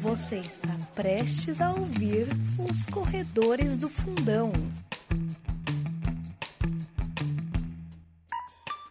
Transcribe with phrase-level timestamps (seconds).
[0.00, 2.26] Você está prestes a ouvir
[2.58, 4.52] os corredores do fundão.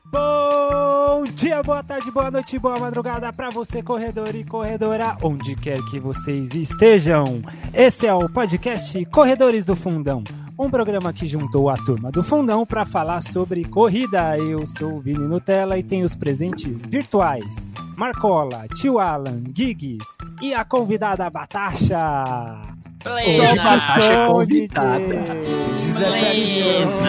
[0.06, 5.78] Bom dia, boa tarde, boa noite, boa madrugada para você, corredor e corredora, onde quer
[5.90, 7.42] que vocês estejam.
[7.74, 10.24] Esse é o podcast Corredores do Fundão,
[10.58, 14.38] um programa que juntou a turma do Fundão para falar sobre corrida.
[14.38, 20.06] Eu sou o Vini Nutella e tenho os presentes virtuais: Marcola, Tio Alan, Giggs
[20.42, 22.77] e a convidada Batasha.
[23.04, 23.30] Plena.
[23.30, 25.00] Só é passou convidada.
[25.00, 27.02] de- 17 anos.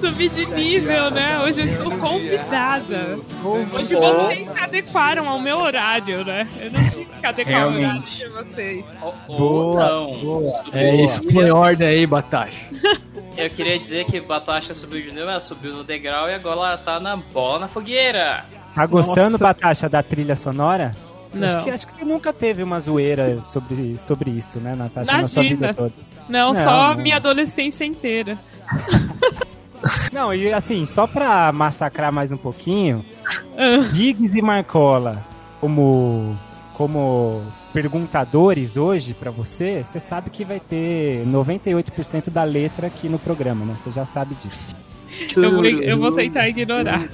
[0.00, 1.40] Subi de nível, né?
[1.40, 3.18] Hoje eu estou convidada.
[3.44, 6.48] Hoje vocês se adequaram ao meu horário, né?
[6.60, 8.84] Eu não tive que adequar ao horário de vocês.
[9.26, 10.16] Boa, não.
[10.16, 10.62] boa.
[10.72, 12.58] É isso, põe ordem aí, Batasha.
[13.36, 16.76] Eu queria dizer que Batasha subiu de novo, ela subiu no degrau e agora ela
[16.76, 18.44] tá na bola na fogueira.
[18.74, 19.44] Tá gostando, Nossa.
[19.44, 20.96] Batasha, da trilha sonora?
[21.34, 21.46] Não.
[21.46, 25.24] Acho que, acho que você nunca teve uma zoeira sobre, sobre isso, né, Natasha, na
[25.24, 25.68] sua Imagina.
[25.68, 25.92] vida toda.
[26.28, 27.02] Não, Não, só não.
[27.02, 28.36] minha adolescência inteira.
[30.12, 33.04] Não, e assim, só pra massacrar mais um pouquinho,
[33.56, 35.24] Ah, Giggs e Marcola,
[35.60, 36.36] como,
[36.74, 37.42] como
[37.72, 43.64] perguntadores hoje pra você, você sabe que vai ter 98% da letra aqui no programa,
[43.64, 43.76] né?
[43.78, 44.66] Você já sabe disso.
[45.36, 47.00] Eu vou, eu vou tentar ignorar.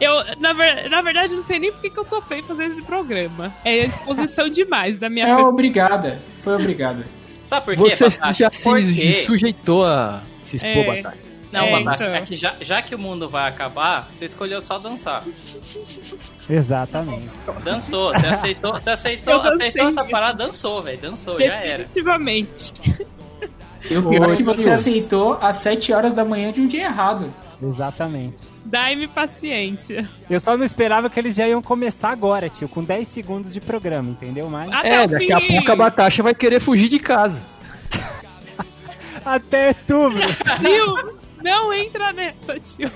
[0.00, 3.52] Eu, na, ver- na verdade, não sei nem por que eu topei fazer esse programa.
[3.64, 5.48] É exposição demais da minha É pessoa.
[5.52, 6.18] obrigada.
[6.44, 7.04] Foi obrigada.
[7.42, 8.44] Sabe por quê, Você Batasha?
[8.44, 9.14] já se quê?
[9.26, 11.02] sujeitou a se expor, É.
[11.02, 11.18] Batasha.
[11.50, 12.14] Não, É, Batasha, então.
[12.14, 15.24] é que já, já que o mundo vai acabar, você escolheu só dançar.
[16.48, 17.28] Exatamente.
[17.64, 21.78] Dançou, você aceitou, você aceitou, aceitou essa parada, dançou, velho, dançou, já era.
[21.84, 22.72] Definitivamente.
[23.90, 24.72] E o pior é que você tio.
[24.72, 27.26] aceitou às 7 horas da manhã de um dia errado.
[27.62, 28.36] Exatamente.
[28.64, 30.08] Dai-me paciência.
[30.30, 33.60] Eu só não esperava que eles já iam começar agora, tio, com 10 segundos de
[33.60, 34.48] programa, entendeu?
[34.48, 37.42] Mas Até É, daqui a pouco a Batasha vai querer fugir de casa.
[39.24, 40.20] até outubro.
[40.60, 42.90] Tio, não entra nessa, tio.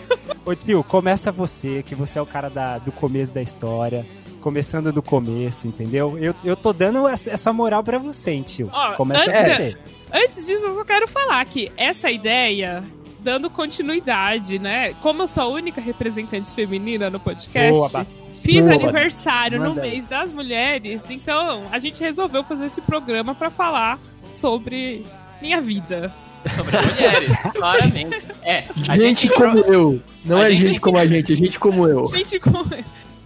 [0.45, 4.07] Ô tio, começa você, que você é o cara da- do começo da história.
[4.43, 6.19] Começando do começo, entendeu?
[6.19, 8.69] Eu, eu tô dando essa moral pra você, hein, tio.
[8.73, 9.79] Ó, Começa antes- você.
[10.13, 12.83] Antes disso, eu só quero falar que essa ideia,
[13.21, 14.95] dando continuidade, né?
[15.01, 18.07] Como eu sou a única representante feminina no podcast, Boa, Ba-
[18.43, 18.75] fiz Boa.
[18.77, 19.91] aniversário no Manda aí.
[19.93, 23.99] mês das mulheres, então a gente resolveu fazer esse programa pra falar
[24.35, 25.07] sobre
[25.41, 26.13] minha vida.
[26.57, 28.17] Sobre as mulheres, claramente.
[28.43, 30.03] É, a Gente, gente, como eu.
[30.25, 32.07] Não a é gente- gente como a gente, é gente como eu.
[32.09, 32.65] Gente, como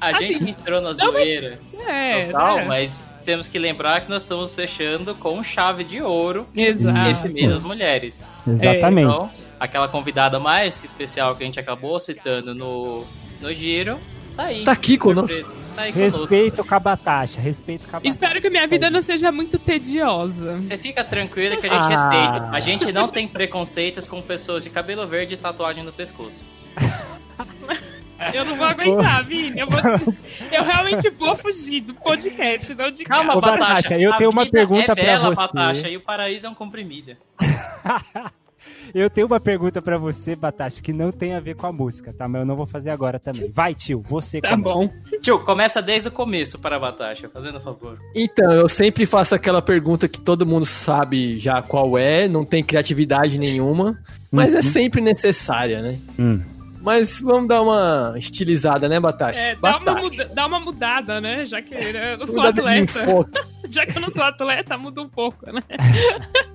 [0.00, 2.64] a gente assim, entrou na zoeira é, total, né?
[2.64, 7.08] mas temos que lembrar que nós estamos fechando com chave de ouro Exato.
[7.08, 8.22] esse mês das mulheres.
[8.46, 9.08] Exatamente.
[9.08, 13.04] Então, aquela convidada mais que especial que a gente acabou citando no,
[13.40, 13.98] no giro,
[14.36, 14.64] tá aí.
[14.64, 15.52] Tá aqui conosco.
[15.74, 16.20] Tá aí conosco.
[16.20, 18.08] Respeito com a Batasha, respeito com a Batasha.
[18.08, 20.58] Espero que minha vida não seja muito tediosa.
[20.58, 21.88] Você fica tranquilo que a gente Ah.
[21.88, 22.50] respeita.
[22.52, 26.44] A gente não tem preconceitos com pessoas de cabelo verde e tatuagem no pescoço.
[28.32, 29.58] Eu não vou aguentar, Vini.
[29.58, 29.78] Eu, vou
[30.52, 33.40] eu realmente vou fugir do podcast, não de Calma, Ô.
[33.40, 33.58] Batasha.
[33.68, 35.36] Batasha, eu tenho uma vida pergunta é pra bela, você.
[35.36, 37.16] Batasha, e o paraíso é um comprimido.
[38.94, 42.12] Eu tenho uma pergunta pra você, Batasha, que não tem a ver com a música,
[42.12, 42.26] tá?
[42.26, 43.50] Mas eu não vou fazer agora também.
[43.52, 44.62] Vai, tio, você Tá começa.
[44.74, 44.90] bom.
[45.20, 47.98] Tio, começa desde o começo para a Batasha, fazendo um favor.
[48.14, 52.62] Então, eu sempre faço aquela pergunta que todo mundo sabe já qual é, não tem
[52.64, 53.98] criatividade nenhuma,
[54.30, 54.62] mas é Uhum.
[54.62, 55.98] sempre necessária, né?
[56.18, 56.40] Hum.
[56.86, 59.38] Mas vamos dar uma estilizada, né, Batasha?
[59.40, 61.44] É, dá, uma muda- dá uma mudada, né?
[61.44, 63.00] Já que eu não sou atleta.
[63.68, 65.60] Já que eu não sou atleta, muda um pouco, né?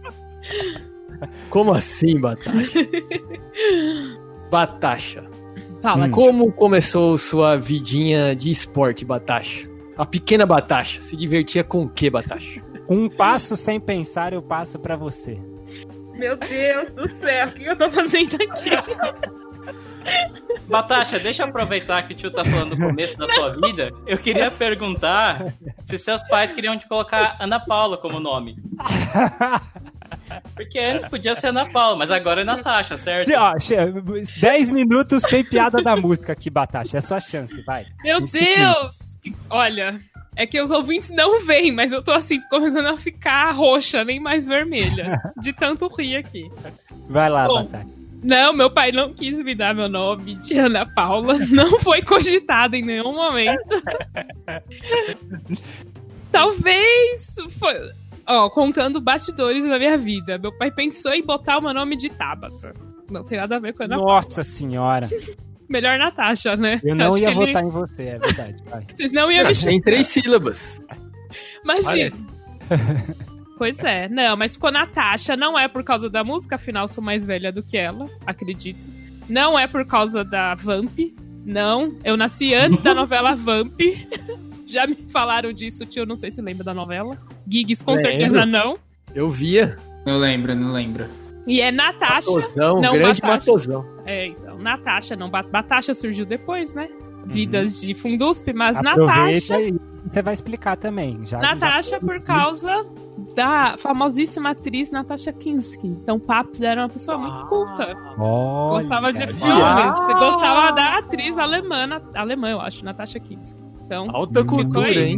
[1.49, 2.59] Como assim, Batasha?
[4.49, 5.23] Batasha.
[5.81, 6.11] Fala, Hum.
[6.11, 9.67] Como começou sua vidinha de esporte, Batasha?
[9.97, 12.61] A pequena Batasha se divertia com o que, Batasha?
[12.87, 15.37] Um passo sem pensar, eu passo pra você.
[16.15, 18.69] Meu Deus do céu, o que eu tô fazendo aqui?
[20.67, 23.91] Batasha, deixa eu aproveitar que o tio tá falando do começo da tua vida.
[24.07, 25.53] Eu queria perguntar
[25.83, 28.57] se seus pais queriam te colocar Ana Paula como nome.
[30.55, 33.25] Porque antes podia ser Ana Paula, mas agora é Natasha, certo?
[33.25, 33.75] Se, ó, che-
[34.39, 36.97] 10 minutos sem piada da música aqui, Batasha.
[36.97, 37.85] É sua chance, vai.
[38.03, 38.19] Meu.
[38.21, 39.17] Deus!
[39.49, 39.99] Olha,
[40.35, 44.19] é que os ouvintes não veem, mas eu tô assim, começando a ficar roxa, nem
[44.19, 45.19] mais vermelha.
[45.39, 46.49] De tanto rir aqui.
[47.09, 47.65] Vai lá, Bom.
[47.65, 48.00] Batasha.
[48.23, 51.33] Não, meu pai não quis me dar meu nome de Ana Paula.
[51.49, 53.73] Não foi cogitado em nenhum momento.
[56.31, 57.75] Talvez foi.
[58.27, 60.37] Ó, contando bastidores da minha vida.
[60.37, 62.73] Meu pai pensou em botar o meu nome de Tabata.
[63.09, 65.09] Não tem nada a ver com a Ana Nossa senhora.
[65.67, 66.79] Melhor Natasha, né?
[66.83, 68.55] Eu não Acho ia que ele- votar em você, é verdade.
[68.69, 68.85] Vai.
[68.93, 69.73] Vocês não iam me chamar.
[69.73, 70.81] Em três sílabas.
[71.63, 72.09] Imagina.
[72.69, 73.21] Parece.
[73.61, 77.27] Pois é, não, mas ficou Natasha, não é por causa da música, afinal sou mais
[77.27, 78.87] velha do que ela, acredito.
[79.29, 80.97] Não é por causa da Vamp,
[81.45, 81.95] não.
[82.03, 83.79] Eu nasci antes da novela Vamp.
[84.65, 87.15] Já me falaram disso, tio, não sei se lembra da novela.
[87.47, 88.09] Gigs com Lembro.
[88.09, 88.77] certeza não.
[89.13, 89.77] Eu via.
[90.07, 91.05] Não lembro, não lembro.
[91.45, 92.31] E é Natasha.
[92.31, 93.27] Matosão, não, grande Batasha.
[93.51, 93.85] matosão.
[94.07, 95.29] É, então, Natasha, não.
[95.29, 96.89] Ba- Batasha surgiu depois, né?
[97.27, 99.61] Vidas de Fundusp, mas Aproveita Natasha.
[99.61, 101.23] e você vai explicar também.
[101.27, 102.83] Já, Natasha já- por causa
[103.33, 105.87] da famosíssima atriz Natasha Kinski.
[105.87, 107.95] Então, Paps era uma pessoa muito culta.
[108.17, 109.95] Olha, Gostava de filmes.
[109.95, 113.59] Você gostava da atriz alemã, alemã, eu acho, Natasha Kinski.
[113.85, 115.17] Então, Alta ficou cultura, hein?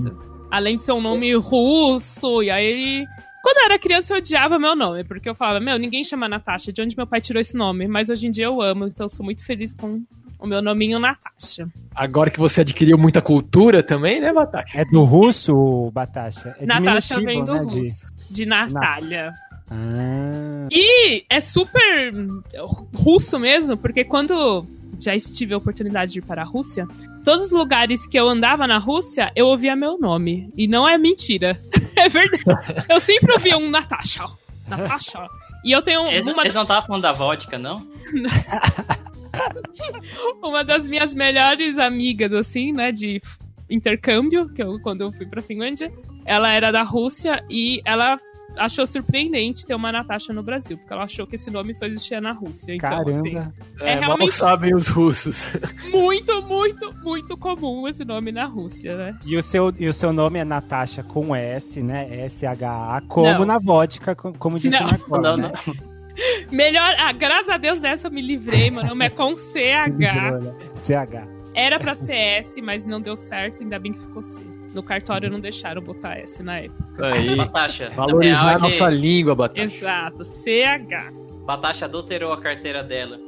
[0.49, 3.05] Além de ser um nome russo, e aí.
[3.43, 6.71] Quando eu era criança, eu odiava meu nome, porque eu falava, meu, ninguém chama Natasha,
[6.71, 7.87] de onde meu pai tirou esse nome?
[7.87, 10.01] Mas hoje em dia eu amo, então eu sou muito feliz com
[10.43, 11.67] o meu nominho Natasha.
[11.95, 14.81] Agora que você adquiriu muita cultura também, né, Batasha?
[14.81, 16.53] É do russo, Batasha?
[16.59, 19.31] É Natasha vem do né, de- russo, de Natália.
[19.71, 22.13] Ah, E é super
[22.93, 24.65] russo mesmo, porque quando
[24.99, 26.85] já tive a oportunidade de ir para a Rússia,
[27.23, 30.51] todos os lugares que eu andava na Rússia, eu ouvia meu nome.
[30.57, 31.57] E não é mentira.
[31.95, 32.43] É verdade.
[32.89, 34.25] Eu sempre ouvia um Natasha.
[34.67, 35.27] Natasha.
[35.63, 37.85] E eu tenho Eles, uma, eles não estavam falando da vodka, não?
[40.41, 43.21] uma das minhas melhores amigas, assim, né, de
[43.69, 45.91] intercâmbio, que eu, quando eu fui pra Finlândia,
[46.25, 48.17] ela era da Rússia e ela
[48.55, 52.21] achou surpreendente ter uma Natasha no Brasil, porque ela achou que esse nome só existia
[52.21, 52.75] na Rússia.
[52.75, 53.09] Então, caramba.
[53.11, 53.35] assim,
[53.79, 55.47] É, É mal realmente- sabem os russos.
[55.91, 59.17] muito, muito, muito comum esse nome na Rússia, né?
[59.25, 62.07] E o, seu, e o seu nome é Natasha com S, né?
[62.25, 63.45] S-H-A, como Não.
[63.45, 64.85] na vodka, co- como disse Não.
[64.85, 65.51] o Marcola, Não, né?
[65.65, 65.92] não.
[66.51, 69.87] Melhor, ah, graças a Deus dessa eu me livrei, meu nome é com Se CH.
[69.87, 70.53] livrou, né?
[70.75, 71.27] CH.
[71.55, 74.41] Era pra ser S, mas não deu certo, ainda bem que ficou C.
[74.73, 76.83] No cartório não deixaram botar S na época.
[77.07, 77.91] Aí, Batasha.
[77.95, 79.63] valorizar a é que nossa língua, Batasha.
[79.63, 81.13] Exato, CH.
[81.45, 83.19] Batasha adulterou a carteira dela.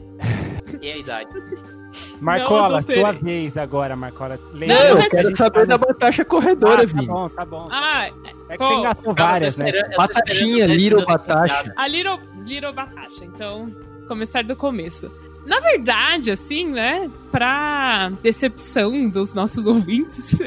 [0.81, 1.29] E a idade.
[2.19, 4.39] Marcola, sua vez agora, Marcola.
[4.53, 7.05] Lembra Não, eu quero saber da fala- Batasha corredora, Ah, tá Vini.
[7.07, 7.67] bom, tá bom.
[7.71, 8.07] Ah,
[8.49, 9.71] É que pô, você engatou várias, né?
[9.95, 11.71] Batatinha, Little Batasha.
[11.75, 13.25] a Little, Little Batasha.
[13.25, 13.71] Então,
[14.07, 15.11] começar do começo.
[15.45, 20.39] Na verdade, assim, né, pra decepção dos nossos ouvintes,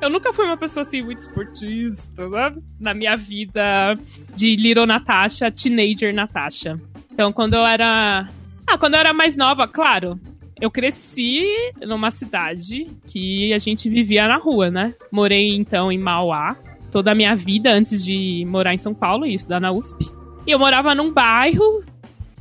[0.00, 2.62] eu nunca fui uma pessoa assim muito esportista, sabe?
[2.78, 3.96] Na minha vida
[4.34, 6.80] de Little Natasha, Teenager Natasha.
[7.10, 8.28] Então, quando eu era.
[8.66, 10.20] Ah, quando eu era mais nova, claro.
[10.58, 11.44] Eu cresci
[11.82, 14.94] numa cidade que a gente vivia na rua, né?
[15.12, 16.56] Morei então em Mauá
[16.90, 20.10] toda a minha vida antes de morar em São Paulo e estudar na USP.
[20.46, 21.82] E eu morava num bairro,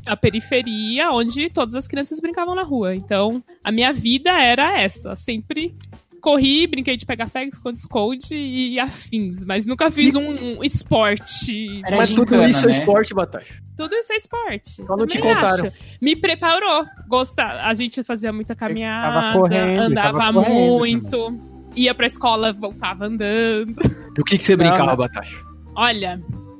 [0.05, 2.95] a periferia, onde todas as crianças brincavam na rua.
[2.95, 5.15] Então, a minha vida era essa.
[5.15, 5.75] Sempre
[6.21, 9.43] corri, brinquei de pega-pega, esconde-esconde e afins.
[9.45, 11.67] Mas nunca fiz um esporte.
[11.85, 12.77] Era Mas tudo gincana, isso é né?
[12.79, 13.53] esporte, Batasha.
[13.77, 14.81] Tudo isso é esporte.
[14.83, 15.65] Só não te Também contaram.
[15.67, 15.73] acho.
[16.01, 16.85] Me preparou.
[17.07, 17.65] Gostar.
[17.67, 21.39] A gente fazia muita caminhada, tava correndo, andava tava correndo muito.
[21.75, 23.73] Ia pra escola, voltava andando.
[24.15, 24.95] Do que, que você Não, brincava.
[24.95, 25.35] Batasha?
[25.75, 26.19] Olha,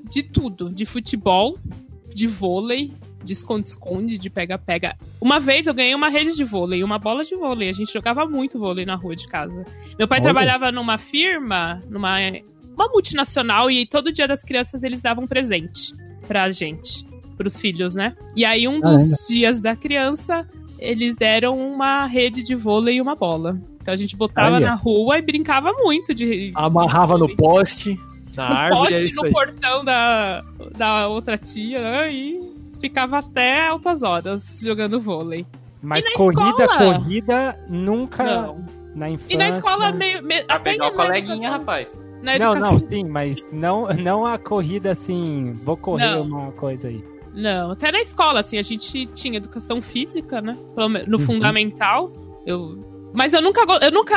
[0.09, 0.69] de tudo.
[0.69, 1.57] De futebol,
[2.13, 2.93] de vôlei,
[3.23, 4.95] de esconde-esconde, de pega-pega.
[5.19, 7.69] Uma vez eu ganhei uma rede de vôlei, uma bola de vôlei.
[7.69, 9.65] A gente jogava muito vôlei na rua de casa.
[9.97, 10.23] Meu pai Olha.
[10.23, 12.19] trabalhava numa firma, numa
[12.75, 15.93] uma multinacional, e todo dia das crianças eles davam presente
[16.27, 17.05] pra gente,
[17.37, 18.15] pros filhos, né?
[18.35, 20.47] E aí, um dos dias da criança,
[20.77, 23.59] eles deram uma rede de vôlei e uma bola.
[23.81, 24.67] Então a gente botava Olha.
[24.67, 26.51] na rua e brincava muito de.
[26.55, 27.99] Amarrava no vôlei poste,
[28.37, 29.31] na no árvore, é poste, isso no aí.
[29.31, 30.43] portão da,
[30.77, 35.45] da outra tia, né, e ficava até altas horas jogando vôlei.
[35.81, 36.95] Mas corrida, escola?
[36.95, 38.65] corrida, nunca Não.
[38.95, 39.33] na infância.
[39.33, 42.01] E na escola, meio, me, Pra até pegar o coleguinha, rapaz.
[42.23, 46.23] Na Não, não, sim, mas não, não a corrida assim, vou correr Não.
[46.23, 47.03] uma coisa aí.
[47.35, 50.57] Não, até na escola, assim, a gente tinha educação física, né?
[51.07, 51.23] No Uhum.
[51.25, 52.11] fundamental.
[52.45, 52.79] Eu...
[53.13, 53.61] Mas eu nunca.
[53.81, 54.15] Eu nunca.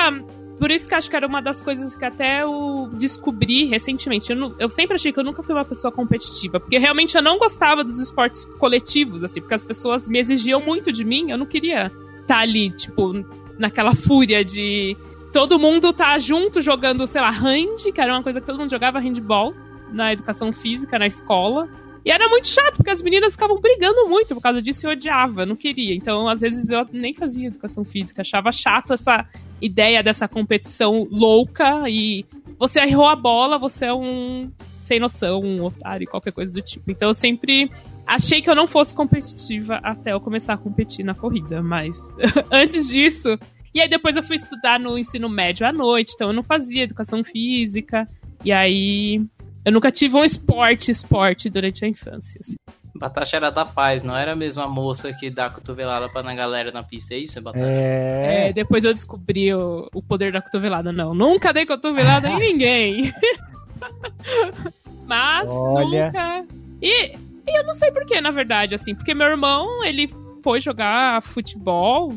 [0.59, 4.31] Por isso que acho que era uma das coisas que até eu descobri recentemente.
[4.31, 6.59] Eu, nu- eu sempre achei que eu nunca fui uma pessoa competitiva.
[6.59, 10.93] Porque realmente eu não gostava dos esportes coletivos, assim, porque as pessoas me exigiam muito
[10.93, 11.31] de mim.
[11.31, 13.25] Eu não queria estar ali, tipo,
[13.59, 14.97] naquela fúria de.
[15.33, 18.71] Todo mundo tá junto jogando, sei lá, hand, que era uma coisa que todo mundo
[18.71, 19.55] jogava handball
[19.93, 21.69] na educação física, na escola.
[22.05, 24.93] E era muito chato, porque as meninas ficavam brigando muito por causa disso e eu
[24.93, 25.95] odiava, não queria.
[25.95, 29.27] Então, às vezes, eu nem fazia educação física, achava chato essa
[29.61, 32.25] ideia dessa competição louca e
[32.59, 34.51] você errou a bola, você é um
[34.83, 36.91] sem noção, um otário, qualquer coisa do tipo.
[36.91, 37.71] Então, eu sempre
[38.07, 42.15] achei que eu não fosse competitiva até eu começar a competir na corrida, mas
[42.51, 43.39] antes disso.
[43.75, 46.85] E aí depois eu fui estudar no ensino médio à noite, então eu não fazia
[46.85, 48.09] educação física.
[48.43, 49.21] E aí
[49.69, 52.41] eu nunca tive um esporte, esporte durante a infância.
[52.41, 52.57] assim.
[52.95, 56.73] Batasha era da paz, não era mesmo a moça que dá cotovelada pra na galera
[56.73, 57.65] na pista, é isso, Batasha?
[57.67, 58.49] É.
[58.49, 60.91] É, depois eu descobri o, o poder da cotovelada.
[60.91, 63.13] Não, nunca dei cotovelada em ninguém.
[65.07, 66.07] Mas Olha.
[66.07, 66.45] nunca.
[66.83, 70.11] E, e eu não sei porquê, na verdade, assim, porque meu irmão, ele
[70.43, 72.13] foi jogar futebol.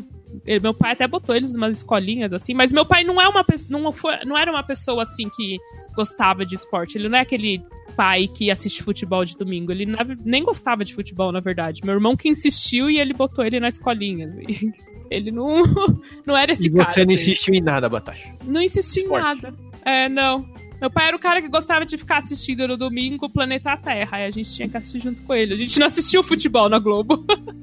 [0.45, 3.27] Ele- meu pai até botou eles em umas escolinhas, assim, mas meu pai não é
[3.27, 3.77] uma pessoa.
[3.79, 5.57] Não, foi, não era uma pessoa assim que
[5.95, 6.97] gostava de esporte.
[6.97, 7.61] Ele não é aquele
[7.95, 9.71] pai que assiste futebol de domingo.
[9.71, 11.81] Ele na- nem gostava de futebol, na verdade.
[11.83, 14.33] Meu irmão que insistiu e ele botou ele na escolinha.
[15.11, 15.61] Ele não,
[16.25, 16.89] não era esse E cara.
[16.89, 17.31] você não assim.
[17.31, 18.33] insistiu em nada, Batasha.
[18.47, 19.41] Não insistiu em Esporte.
[19.43, 19.57] nada.
[19.83, 20.45] É, não.
[20.79, 24.15] Meu pai era o cara que gostava de ficar assistindo no domingo o Planeta Terra.
[24.19, 25.53] Aí a gente tinha que assistir junto com ele.
[25.53, 27.25] A gente não assistiu futebol na Globo.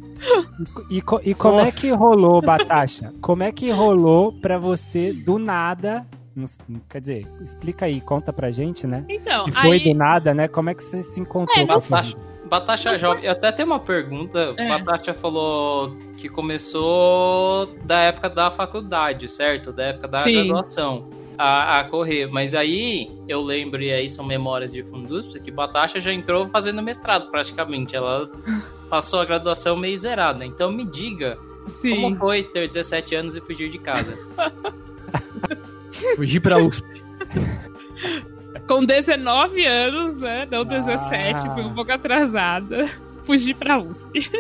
[0.91, 1.81] E, co- e como é Nossa.
[1.81, 3.15] que rolou, Batasha?
[3.21, 6.05] Como é que rolou pra você, do nada...
[6.39, 9.05] não Quer dizer, explica aí, conta pra gente, né?
[9.09, 9.85] Então, Que foi aí.
[9.85, 10.49] do nada, né?
[10.49, 12.17] Como é que você se encontrou É, Batasha,
[12.49, 14.55] Batasha Jovem, eu até tenho uma pergunta.
[14.57, 14.69] É.
[14.69, 19.73] Batasha falou que começou da época da faculdade, certo?
[19.73, 20.33] Da época da Sim.
[20.33, 22.27] graduação a, a correr.
[22.27, 26.83] Mas aí eu lembro, e aí são memórias de Fundusp, que Batasha já entrou fazendo
[26.83, 27.95] mestrado praticamente.
[27.95, 28.31] Ela
[28.89, 30.45] passou a graduação meio zerada.
[30.45, 31.39] Então me diga,
[31.81, 32.01] Sim.
[32.03, 34.19] como foi ter 17 anos e fugir de casa?
[36.17, 36.87] Fugir pra USP.
[38.67, 40.47] Com 19 anos, né?
[40.51, 41.55] Não 17, Ah.
[41.55, 42.87] fui um pouco atrasada.
[43.25, 44.31] Fugi pra USP.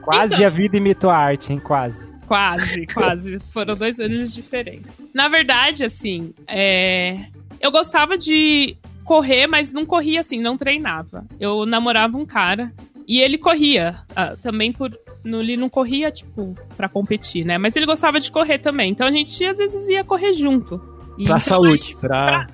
[0.00, 1.58] Quase a vida imitou a arte, hein?
[1.60, 2.12] Quase.
[2.26, 3.38] Quase, quase.
[3.52, 5.02] Foram dois anos de diferença.
[5.14, 7.26] Na verdade, assim, é...
[7.60, 11.24] eu gostava de correr, mas não corria assim, não treinava.
[11.38, 12.72] Eu namorava um cara
[13.06, 14.90] e ele corria ah, também por.
[15.24, 17.58] No- Ele não corria, tipo, pra competir, né?
[17.58, 18.90] Mas ele gostava de correr também.
[18.90, 20.74] Então a gente às vezes ia correr junto.
[21.18, 22.46] E Pra então, saúde, pra...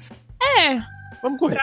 [0.42, 0.80] É,
[1.22, 1.58] Vamos correr.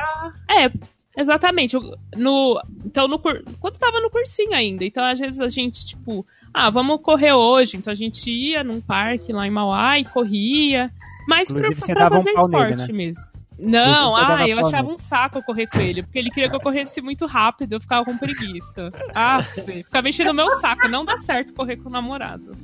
[0.50, 0.70] é,
[1.18, 1.78] exatamente.
[2.16, 6.26] No, então, no, cur- quando tava no cursinho ainda, então às vezes a gente, tipo,
[6.54, 7.78] ah, vamos correr hoje.
[7.78, 10.92] Então a gente ia num parque lá em Mauá e corria.
[11.28, 12.98] Mas pra, Inclusive, você pra dava um fazer pau nele, esporte né?
[12.98, 13.24] mesmo.
[13.58, 17.02] Não, ah, eu achava um saco correr com ele, porque ele queria que eu corresse
[17.02, 18.92] muito rápido, eu ficava com preguiça.
[19.14, 22.56] Ah, ficava enchendo o meu saco, não dá certo correr com o namorado.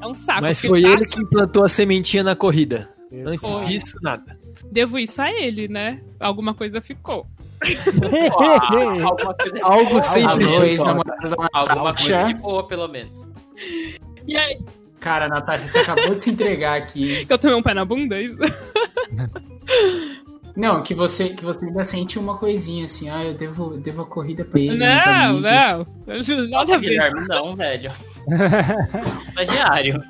[0.00, 0.42] É um saco.
[0.42, 2.88] Mas foi ele que implantou a sementinha na corrida.
[3.12, 3.64] Antes Foi.
[3.64, 4.38] disso, nada.
[4.70, 6.00] Devo isso a ele, né?
[6.20, 7.26] Alguma coisa ficou.
[7.58, 9.04] Coisa,
[9.62, 13.30] Algo sempre da alguma coisa de boa, pelo menos.
[14.26, 14.60] E aí,
[15.00, 17.24] Cara, Natasha, você acabou de se entregar aqui.
[17.24, 18.16] que eu tomei um pé na bunda?
[18.16, 18.38] é isso?
[20.58, 24.06] Não, que você, que você ainda sente uma coisinha assim, ah, eu devo, devo a
[24.06, 24.76] corrida pra ele.
[24.76, 25.40] Não, não.
[25.40, 26.78] Nada a Nossa.
[26.78, 27.92] Guilherme, não, velho.
[29.28, 30.02] Estagiário.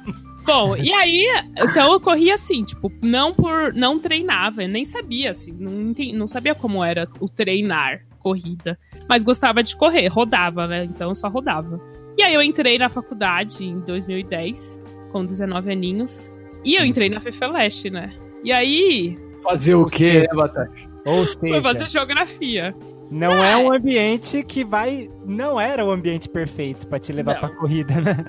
[0.47, 1.26] Bom, e aí,
[1.59, 3.75] então eu corria assim, tipo, não por.
[3.75, 8.78] Não treinava, eu nem sabia, assim, não, não sabia como era o treinar corrida.
[9.07, 10.85] Mas gostava de correr, rodava, né?
[10.85, 11.78] Então eu só rodava.
[12.17, 14.81] E aí eu entrei na faculdade em 2010,
[15.12, 16.33] com 19 aninhos.
[16.64, 18.09] E eu entrei na FEFELESH, né?
[18.43, 20.88] E aí, Fazer o quê, né, Batasha?
[21.05, 22.75] Ou seja, fazer geografia.
[23.11, 25.09] não é um ambiente que vai.
[25.25, 27.40] Não era o ambiente perfeito pra te levar Não.
[27.40, 28.25] pra corrida, né?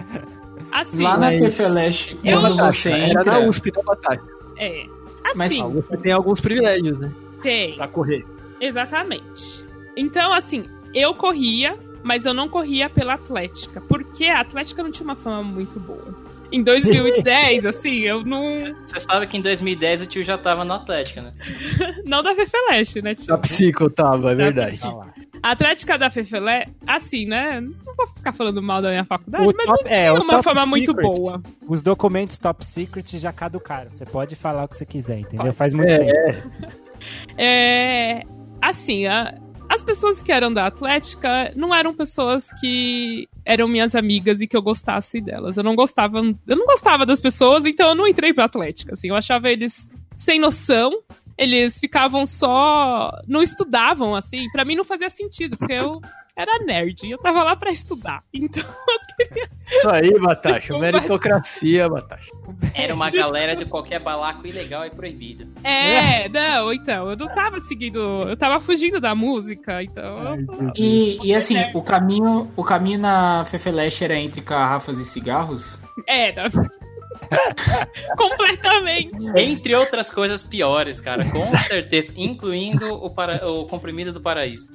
[0.71, 3.23] Assim, Lá na Mas- FEFELESH, Eu- quando você Era entra...
[3.23, 4.21] na USP da Batasha.
[4.57, 4.85] é.
[5.35, 7.11] Mas- Assim, A USP tem alguns privilégios, né?
[7.43, 7.75] tem.
[7.75, 8.25] Pra correr.
[8.61, 9.63] Exatamente.
[9.97, 15.03] Então, assim, eu corria, mas eu não corria pela Atlética, porque a Atlética não tinha
[15.05, 16.15] uma fama muito boa.
[16.51, 18.57] Em 2010, assim, eu não.
[18.85, 21.33] Você sabe que em 2010 o tio já tava no Atlético, né?
[22.05, 23.27] Não da Fefeleste, né, tio?
[23.27, 24.79] Da Psico tava, é verdade.
[25.43, 27.61] A Atlética da Fefelé, assim, né?
[27.61, 30.17] Não vou ficar falando mal da minha faculdade, O mas top- não é, tinha o
[30.23, 31.01] uma top fama muito secret.
[31.15, 31.41] boa.
[31.67, 33.89] Os documentos top secret já caducaram.
[33.91, 35.45] Você pode falar o que você quiser, entendeu?
[35.45, 35.55] Pode.
[35.55, 35.97] Faz muito É,
[36.33, 36.49] tempo.
[37.37, 38.23] É.
[38.61, 39.33] Assim, a-
[39.69, 44.57] as pessoas que eram da Atlética não eram pessoas que eram minhas amigas e que
[44.57, 45.57] eu gostasse delas.
[45.57, 49.09] Eu não gostava, eu não gostava das pessoas, então eu não entrei pra Atlética, assim.
[49.09, 50.91] Eu achava eles sem noção.
[51.37, 54.49] Eles ficavam só, não estudavam assim.
[54.51, 56.01] Pra mim não fazia sentido, porque eu
[56.41, 58.23] era nerd e eu tava lá pra estudar.
[58.33, 58.63] Então,
[59.69, 60.77] Isso aí, Batasha.
[60.77, 62.31] Meritocracia, Batasha.
[62.73, 63.33] Era uma Desculpa.
[63.33, 65.47] galera de qualquer balaco ilegal e proibido.
[65.63, 70.27] é, não, então, eu não tava seguindo, eu tava fugindo da música, então.
[70.27, 70.73] Ai, Jesus.
[70.77, 71.71] E, e assim, é.
[71.75, 75.77] o caminho, o caminho na FEFELESH era entre garrafas e cigarros?
[76.07, 76.49] Era.
[78.17, 79.31] Completamente.
[79.35, 82.13] Entre outras coisas piores, cara, com certeza.
[82.15, 83.45] Incluindo o, para...
[83.47, 84.67] o comprimido do paraíso.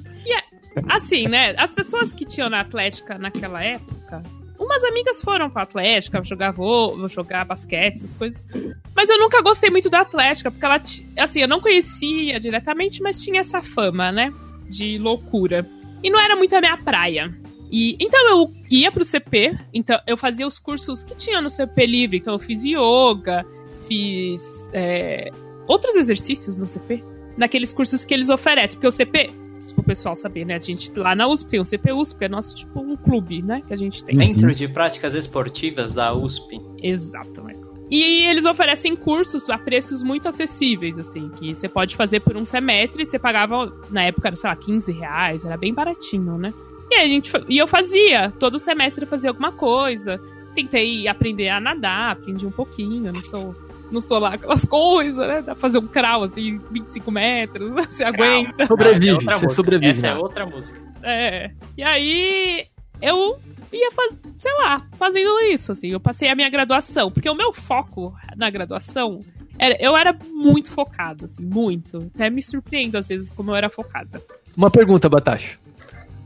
[0.88, 1.54] Assim, né?
[1.58, 4.22] As pessoas que tinham na Atlética naquela época,
[4.58, 8.46] umas amigas foram pra Atlética jogar voo, jogar basquete, essas coisas.
[8.94, 10.80] Mas eu nunca gostei muito da Atlética, porque ela,
[11.18, 14.32] assim, eu não conhecia diretamente, mas tinha essa fama, né?
[14.68, 15.68] De loucura.
[16.02, 17.32] E não era muito a minha praia.
[17.70, 21.86] E, então eu ia pro CP, então eu fazia os cursos que tinha no CP
[21.86, 22.18] livre.
[22.18, 23.44] Então eu fiz yoga,
[23.88, 25.30] fiz é,
[25.66, 27.02] outros exercícios no CP,
[27.36, 28.76] naqueles cursos que eles oferecem.
[28.76, 29.30] Porque o CP,
[29.72, 30.56] pro pessoal saber, né?
[30.56, 33.42] A gente lá na USP tem o CP USP, que é nosso tipo um clube,
[33.42, 33.62] né?
[33.66, 34.14] Que a gente tem.
[34.14, 36.60] Centro de Práticas Esportivas da USP.
[36.82, 37.64] Exato, Michael.
[37.90, 42.44] E eles oferecem cursos a preços muito acessíveis, assim, que você pode fazer por um
[42.44, 46.52] semestre, você pagava, na época, era, sei lá, 15 reais, era bem baratinho, né?
[46.90, 50.20] E aí a gente, e eu fazia, todo semestre eu fazia alguma coisa,
[50.54, 53.54] tentei aprender a nadar, aprendi um pouquinho, não sou,
[53.90, 55.36] não sou lá aquelas coisas, né?
[55.36, 58.66] Dá pra fazer um crawl, assim, 25 metros, você aguenta.
[58.66, 59.48] Sobrevive, é você música.
[59.50, 60.18] sobrevive, Essa é né?
[60.18, 60.80] outra música.
[61.02, 61.50] É.
[61.76, 62.64] E aí
[63.00, 63.38] eu
[63.72, 65.88] ia fazer, sei lá, fazendo isso, assim.
[65.88, 69.20] Eu passei a minha graduação, porque o meu foco na graduação
[69.58, 72.10] era, eu era muito focada, assim, muito.
[72.14, 74.22] Até me surpreendo às vezes como eu era focada.
[74.56, 75.58] Uma pergunta, Batacha.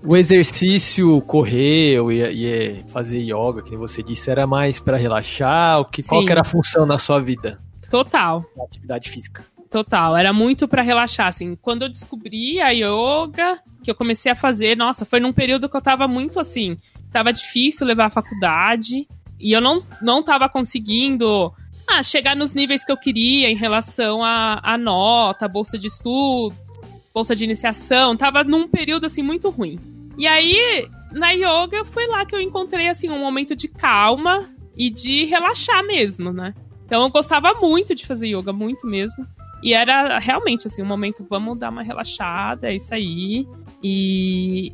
[0.02, 5.80] O exercício, correr ia fazer yoga, que você disse, era mais pra relaxar?
[5.80, 7.60] O que, qual que era a função na sua vida?
[7.90, 8.44] Total.
[8.56, 9.44] da Atividade física.
[9.70, 11.54] Total, era muito pra relaxar, assim.
[11.56, 15.76] Quando eu descobri a yoga, que eu comecei a fazer, nossa, foi num período que
[15.76, 16.78] eu tava muito assim,
[17.12, 19.06] tava difícil levar a faculdade,
[19.38, 21.52] e eu não, não tava conseguindo
[21.86, 26.56] ah, chegar nos níveis que eu queria em relação à nota, bolsa de estudo,
[27.14, 29.78] bolsa de iniciação, tava num período assim muito ruim.
[30.16, 34.90] E aí, na yoga, foi lá que eu encontrei assim um momento de calma e
[34.90, 36.54] de relaxar mesmo, né?
[36.84, 39.26] Então eu gostava muito de fazer yoga, muito mesmo.
[39.62, 43.46] E era realmente assim, um momento, vamos dar uma relaxada, é isso aí.
[43.82, 44.72] E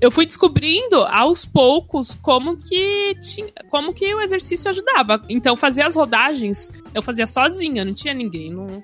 [0.00, 5.22] eu fui descobrindo aos poucos como que tinha, como que o exercício ajudava.
[5.28, 8.82] Então fazer as rodagens, eu fazia sozinha, não tinha ninguém, não-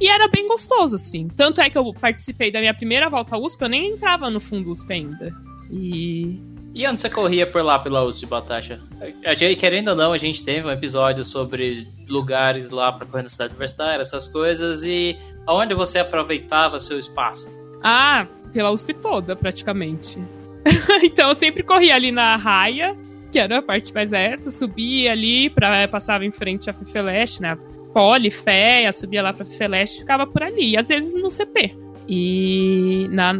[0.00, 1.28] e era bem gostoso assim.
[1.28, 4.40] Tanto é que eu participei da minha primeira volta à USP, eu nem entrava no
[4.40, 5.34] fundo USP ainda.
[5.70, 6.40] E
[6.74, 8.80] E onde você corria por lá pela USP, Batasha?
[9.24, 13.22] A gente, querendo ou não, a gente teve um episódio sobre lugares lá pra correr
[13.22, 17.50] na cidade universitária, essas coisas, e aonde você aproveitava seu espaço?
[17.82, 20.18] Ah, pela USP toda, praticamente.
[21.02, 22.96] então eu sempre corria ali na raia,
[23.30, 27.58] que era a parte mais reta, subia ali, pra, passava em frente à Fifeleste, né?
[27.92, 30.72] Poli, Féia, subia lá pra Fifeleste, ficava por ali.
[30.72, 31.74] E às vezes no CP.
[32.08, 33.32] E na,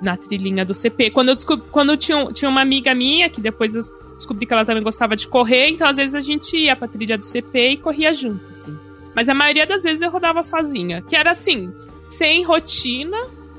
[0.00, 1.10] na trilhinha do CP.
[1.10, 3.82] Quando eu, descobri, quando eu tinha, tinha uma amiga minha, que depois eu
[4.16, 7.16] descobri que ela também gostava de correr, então às vezes a gente ia pra trilha
[7.16, 8.76] do CP e corria junto, assim.
[9.14, 11.02] Mas a maioria das vezes eu rodava sozinha.
[11.02, 11.72] Que era assim,
[12.08, 13.16] sem rotina,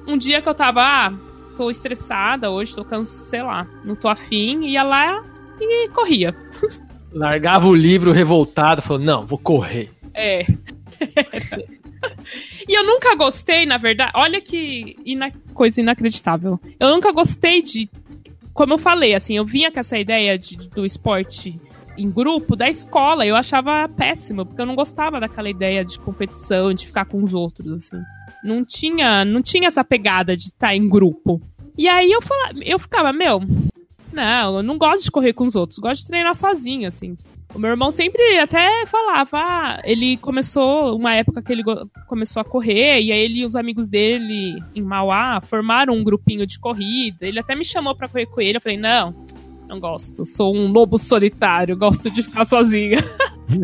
[0.08, 1.14] um dia que eu tava, ah,
[1.56, 5.24] tô estressada hoje, tô cansada, sei lá, não tô afim, ia lá
[5.60, 6.36] e corria.
[7.12, 9.90] Largava o livro revoltado, falou, não, vou correr.
[10.14, 10.44] É.
[12.68, 16.60] e eu nunca gostei, na verdade, olha que ina- coisa inacreditável.
[16.80, 17.90] Eu nunca gostei de.
[18.54, 21.60] Como eu falei, assim, eu vinha com essa ideia de- do esporte
[21.98, 26.74] em grupo da escola, eu achava péssimo, porque eu não gostava daquela ideia de competição,
[26.74, 28.02] de ficar com os outros, assim.
[28.44, 31.42] Não tinha, não tinha essa pegada de estar em grupo.
[31.78, 33.42] E aí eu, fala- eu ficava, meu,
[34.14, 37.18] não, eu não gosto de correr com os outros, gosto de treinar sozinho, assim.
[37.54, 41.64] O meu irmão sempre até falava, ah, ele começou, uma época que ele
[42.08, 46.46] começou a correr, e aí ele e os amigos dele em Mauá formaram um grupinho
[46.46, 47.26] de corrida.
[47.26, 49.16] Ele até me chamou pra correr com ele, eu falei, não,
[49.68, 52.98] não gosto, sou um lobo solitário, gosto de ficar sozinha.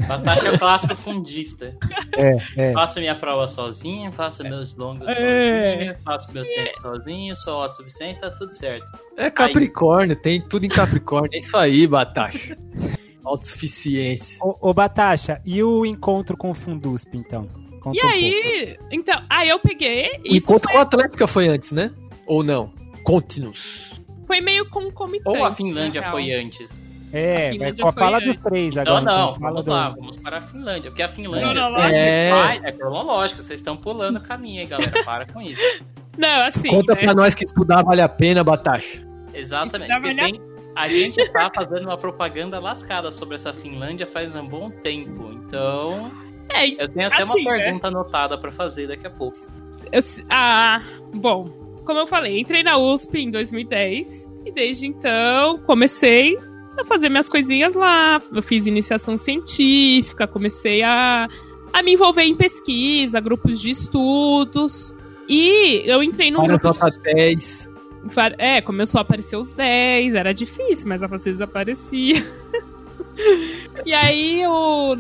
[0.07, 1.77] Batasha é o clássico fundista.
[2.17, 2.73] É, é.
[2.73, 5.73] Faço minha prova sozinho, faço meus longos É.
[5.73, 8.91] sozinho, faço meu tempo sozinho, sou autossuficiente, tá tudo certo.
[9.15, 11.29] É Capricórnio, tem tudo em Capricórnio.
[11.35, 12.57] É isso aí, Batacha.
[13.25, 14.37] Autossuficiência.
[14.41, 17.47] Ô, ô Batasha, e o encontro com o Fundusp, então?
[17.81, 18.07] Conta E um pouco.
[18.15, 21.91] aí, então, aí eu peguei, O encontro foi, com a Atlética foi antes, né?
[22.25, 22.71] Ou não?
[23.03, 24.01] Conte-nos.
[24.25, 25.37] foi meio concomitante.
[25.37, 26.83] Ou a Finlândia foi antes.
[27.13, 28.33] É, a mas foi fala antes.
[28.33, 29.01] dos três Não, agora.
[29.01, 30.89] não, então, fala vamos do- lá, vamos para a Finlândia.
[30.91, 31.59] Porque a Finlândia?
[31.95, 32.29] É.
[32.31, 35.03] vai- é cronológico, vocês estão pulando o caminho aí, galera.
[35.05, 35.61] Para com isso.
[36.17, 37.01] Não, assim, Conta né?
[37.01, 39.05] pra nós que estudar vale a pena, Batacha.
[39.33, 39.91] Exatamente.
[39.93, 40.41] Porque tem,
[40.75, 45.31] a gente tá fazendo uma propaganda lascada sobre essa Finlândia faz um bom tempo.
[45.31, 46.11] Então,
[46.51, 47.63] É, eu tenho até Assim, uma né?
[47.63, 49.37] pergunta anotada pra fazer daqui a pouco.
[49.91, 50.81] Eu, ah,
[51.13, 51.49] bom,
[51.85, 56.37] como eu falei, entrei na USP em 2010 e desde então comecei
[56.77, 58.19] a fazer minhas coisinhas lá.
[58.33, 61.27] Eu fiz iniciação científica, comecei a,
[61.71, 64.93] a me envolver em pesquisa, grupos de estudos.
[65.29, 67.69] E eu entrei num Várias grupo de nota 10.
[68.37, 72.15] É, começou a aparecer os 10, era difícil, mas às vezes aparecia.
[73.85, 74.97] e aí eu,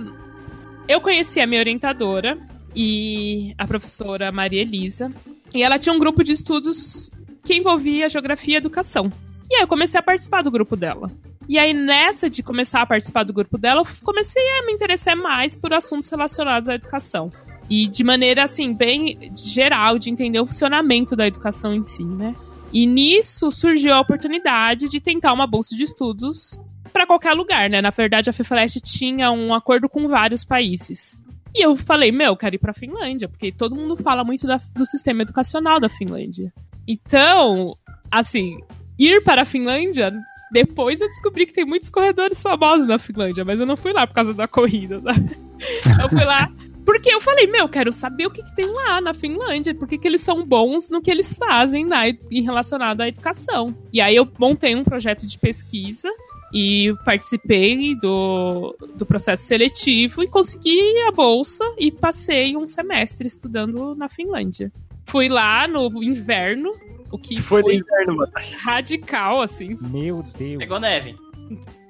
[0.87, 2.37] eu conheci a minha orientadora
[2.75, 5.11] e a professora Maria Elisa.
[5.53, 7.09] E ela tinha um grupo de estudos
[7.43, 9.11] que envolvia geografia e educação.
[9.49, 11.11] E aí eu comecei a participar do grupo dela.
[11.47, 15.15] E aí, nessa de começar a participar do grupo dela, eu comecei a me interessar
[15.15, 17.29] mais por assuntos relacionados à educação.
[17.69, 22.35] E de maneira, assim, bem geral, de entender o funcionamento da educação em si, né?
[22.75, 26.59] E nisso surgiu a oportunidade de tentar uma bolsa de estudos
[26.91, 27.81] para qualquer lugar, né?
[27.81, 31.21] Na verdade, a FEFLEST tinha um acordo com vários países.
[31.53, 34.59] E eu falei, meu, eu quero ir pra Finlândia, porque todo mundo fala muito da-
[34.75, 36.51] do sistema educacional da Finlândia.
[36.85, 37.77] Então,
[38.11, 38.59] assim,
[38.99, 40.13] ir para a Finlândia,
[40.51, 44.05] depois eu descobri que tem muitos corredores famosos na Finlândia, mas eu não fui lá
[44.05, 45.37] por causa da corrida, sabe?
[46.03, 46.51] Eu fui lá
[46.85, 49.87] porque eu falei, meu, eu quero saber o que, que tem lá na Finlândia, por
[49.87, 53.75] que, eles são bons no que eles fazem na, em relacionado à educação.
[53.91, 56.09] E aí eu montei um projeto de pesquisa
[56.53, 63.95] e participei do, do processo seletivo e consegui a bolsa e passei um semestre estudando
[63.95, 64.71] na Finlândia.
[65.07, 66.71] Fui lá no inverno,
[67.11, 68.27] o que Foi foi, no inverno,
[68.59, 69.75] radical, assim.
[69.81, 70.59] Meu Deus.
[70.59, 71.15] Pegou neve.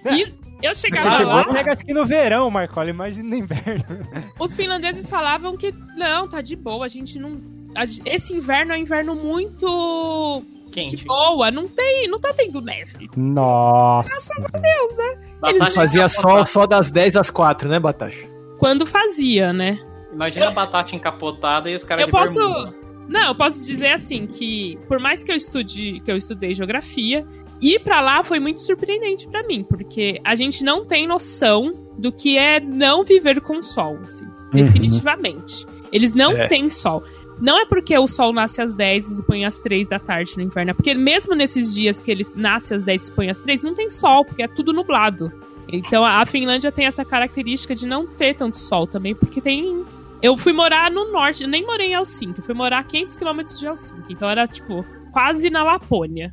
[0.06, 3.84] E eu Você chegava chegou lá, pega acho que no verão, Marcola, imagina no inverno.
[4.40, 7.32] os finlandeses falavam que não, tá de boa, a gente não.
[7.76, 11.06] a esse inverno é um inverno muito de Quente.
[11.06, 13.10] boa, não tem, não tá tendo neve.
[13.16, 14.34] Nossa.
[14.52, 15.18] Deus, né?
[15.40, 18.26] Batata Fazia sol só das 10 às 4, né, Batacha?
[18.58, 19.80] Quando fazia, né?
[20.12, 22.86] Imagina a batata encapotada e os caras Eu de posso- bermuda.
[23.08, 27.24] Não, eu posso dizer assim que por mais que eu estude, que eu estudei geografia,
[27.62, 32.12] ir pra lá foi muito surpreendente pra mim, porque a gente não tem noção do
[32.12, 35.66] que é não viver com sol, assim, definitivamente.
[35.92, 36.48] Eles não É.
[36.48, 37.04] têm sol.
[37.42, 40.34] Não é porque o sol nasce às 10 e se põe às 3 da tarde
[40.38, 43.30] no inverno, é porque mesmo nesses dias que ele nasce às 10 e se põe
[43.30, 45.32] às 3, não tem sol, porque é tudo nublado.
[45.68, 49.84] Então a Finlândia tem essa característica de não ter tanto sol também, porque tem
[50.22, 53.16] eu fui morar no norte, eu nem morei em Helsinki, eu fui morar a 500
[53.16, 54.14] quilômetros de Helsinki.
[54.14, 56.32] Então era, tipo, quase na Lapônia.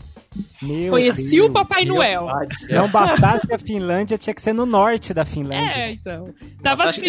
[0.63, 1.49] Meu Conheci Deus.
[1.51, 2.27] o Papai Noel.
[2.49, 2.83] do céu.
[2.83, 5.79] Não bastasse a Finlândia, tinha que ser no norte da Finlândia.
[5.79, 6.33] É, então.
[6.63, 7.03] Tava assim.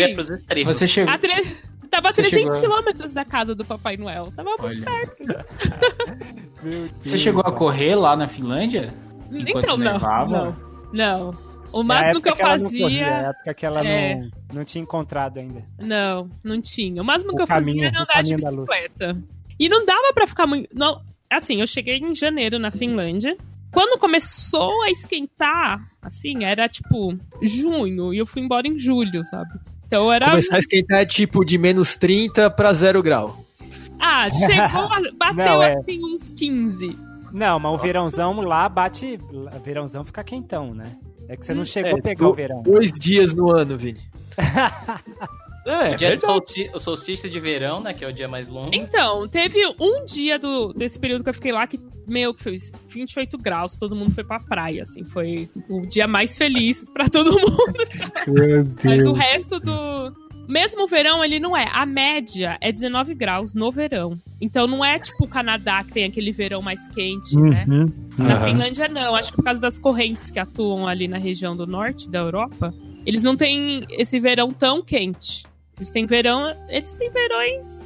[0.65, 1.13] Você chegou.
[1.13, 1.57] a tre...
[1.89, 4.31] tava a Você 300 chegou- quilômetros da casa do Papai Noel.
[4.35, 4.85] Tava muito Olha.
[4.85, 5.23] perto.
[6.63, 8.93] Meu Deus, Você chegou a correr lá na Finlândia?
[9.31, 10.55] Enquanto então, não, não.
[10.93, 11.53] Não.
[11.71, 12.87] O É máximo que eu corria, fazia...
[12.87, 14.15] é a época que ela É.
[14.15, 15.63] não, não tinha encontrado ainda.
[15.79, 17.01] Não, não tinha.
[17.01, 19.17] O máximo O que eu fazia caminho- era o andar de bicicleta.
[19.59, 20.69] E não dava pra ficar muito.
[20.73, 21.01] Não,
[21.37, 23.37] assim, eu cheguei em janeiro na Finlândia.
[23.71, 29.49] Quando começou a esquentar, assim, era tipo junho, e eu fui embora em julho, sabe?
[29.87, 30.29] Então era.
[30.29, 33.43] Começar a esquentar é tipo de menos 30 pra 0 grau.
[33.99, 35.73] Ah, chegou, a- bateu Não, é.
[35.75, 36.97] assim uns 15.
[37.31, 39.19] Não, mas o verãozão lá bate.
[39.31, 40.85] O verãozão fica quentão, né?
[41.27, 42.61] É que você não chegou É, a pegar do- o verão.
[42.61, 44.01] Dois dias no ano, Vini.
[45.65, 46.21] é, O dia verdade.
[46.21, 47.93] solsti- o solstício de verão, né?
[47.93, 48.69] Que é o dia mais longo.
[48.73, 52.73] Então, teve um dia do, desse período que eu fiquei lá que, meu, que fez
[52.89, 55.03] 28 graus, todo mundo foi pra praia, assim.
[55.03, 57.73] Foi o dia mais feliz pra todo mundo.
[58.27, 60.23] Meu Mas o resto do.
[60.45, 61.65] Mesmo o verão, ele não é.
[61.71, 64.17] A média é 19 graus no verão.
[64.41, 67.63] Então não é tipo o Canadá que tem aquele verão mais quente, né?
[67.65, 67.85] Uhum.
[68.17, 68.41] Na.
[68.43, 69.15] Finlândia, não.
[69.15, 72.73] Acho que por causa das correntes que atuam ali na região do norte da Europa,
[73.05, 75.45] eles não têm esse verão tão quente.
[75.77, 76.55] Eles têm verão.
[76.69, 77.83] Eles têm verões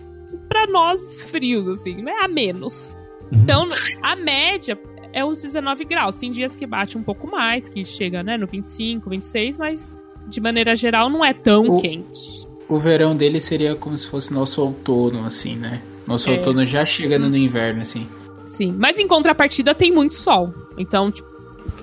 [0.47, 2.13] pra nós frios, assim, né?
[2.21, 2.95] A menos.
[3.32, 3.67] Então,
[4.02, 4.78] a média
[5.13, 6.17] é uns 19 graus.
[6.17, 9.93] Tem dias que bate um pouco mais, que chega, né, no 25, 26, mas
[10.28, 12.47] de maneira geral não é tão O- quente.
[12.69, 15.82] O verão dele seria como se fosse nosso outono, assim, né?
[16.06, 16.34] Nosso É.
[16.34, 18.06] outono já chegando no inverno, assim.
[18.43, 18.73] Sim.
[18.78, 20.54] Mas em contrapartida tem muito sol.
[20.78, 21.30] Então, tipo,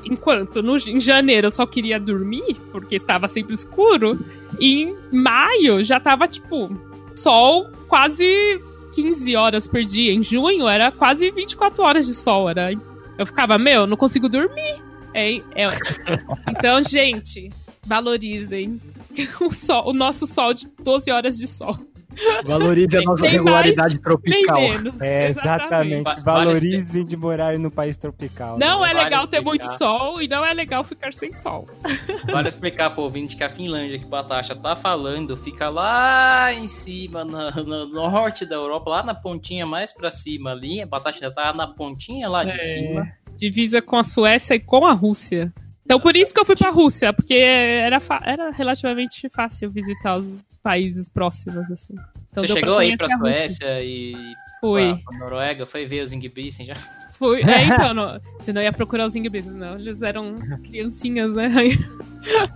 [0.05, 4.19] enquanto no, em janeiro eu só queria dormir, porque estava sempre escuro,
[4.61, 6.71] em maio já tava, tipo,
[7.15, 8.25] sol quase
[8.95, 10.13] 15 horas por dia.
[10.13, 12.49] Em junho era quase 24 horas de sol.
[12.49, 12.73] Era...
[13.19, 14.83] Eu ficava, meu, não consigo dormir.
[15.13, 15.67] É, é...
[16.51, 17.49] Então, gente,
[17.87, 18.81] valorizem
[19.41, 21.79] o, sol, o nosso sol de 12 horas de sol.
[22.45, 24.61] Valorize a nossa regularidade Nem tropical.
[24.61, 25.01] menos.
[25.01, 26.03] É, exatamente.
[26.05, 28.59] Va- Valorizem de morar no país tropical.
[28.59, 28.91] Não né?
[28.91, 29.79] é Vale legal ter muito explicar.
[29.79, 31.69] sol e não é legal ficar sem sol.
[32.31, 36.67] Para explicar pro ouvinte que a Finlândia, que o Batasha tá falando, fica lá em
[36.67, 40.81] cima, na- no, norte da Europa, lá na pontinha mais pra cima ali.
[40.83, 42.59] A Batasha já tá na pontinha lá de É.
[42.59, 43.09] cima.
[43.37, 45.53] Divisa com a Suécia e com a Rússia.
[45.85, 50.43] Então por isso que eu fui pra Rússia, porque era, era relativamente fácil visitar os
[50.65, 51.95] países próximos, assim.
[52.31, 53.07] Então Você chegou aí pra.
[53.07, 54.15] Suécia e
[54.61, 54.95] Fui.
[54.95, 56.75] pra, pra Noruega, foi ver os Ingebrigtsen já?
[57.13, 57.43] Fui.
[57.47, 59.79] É, então, não, você não ia procurar os ingleses, não.
[59.79, 61.49] Eles eram criancinhas, né?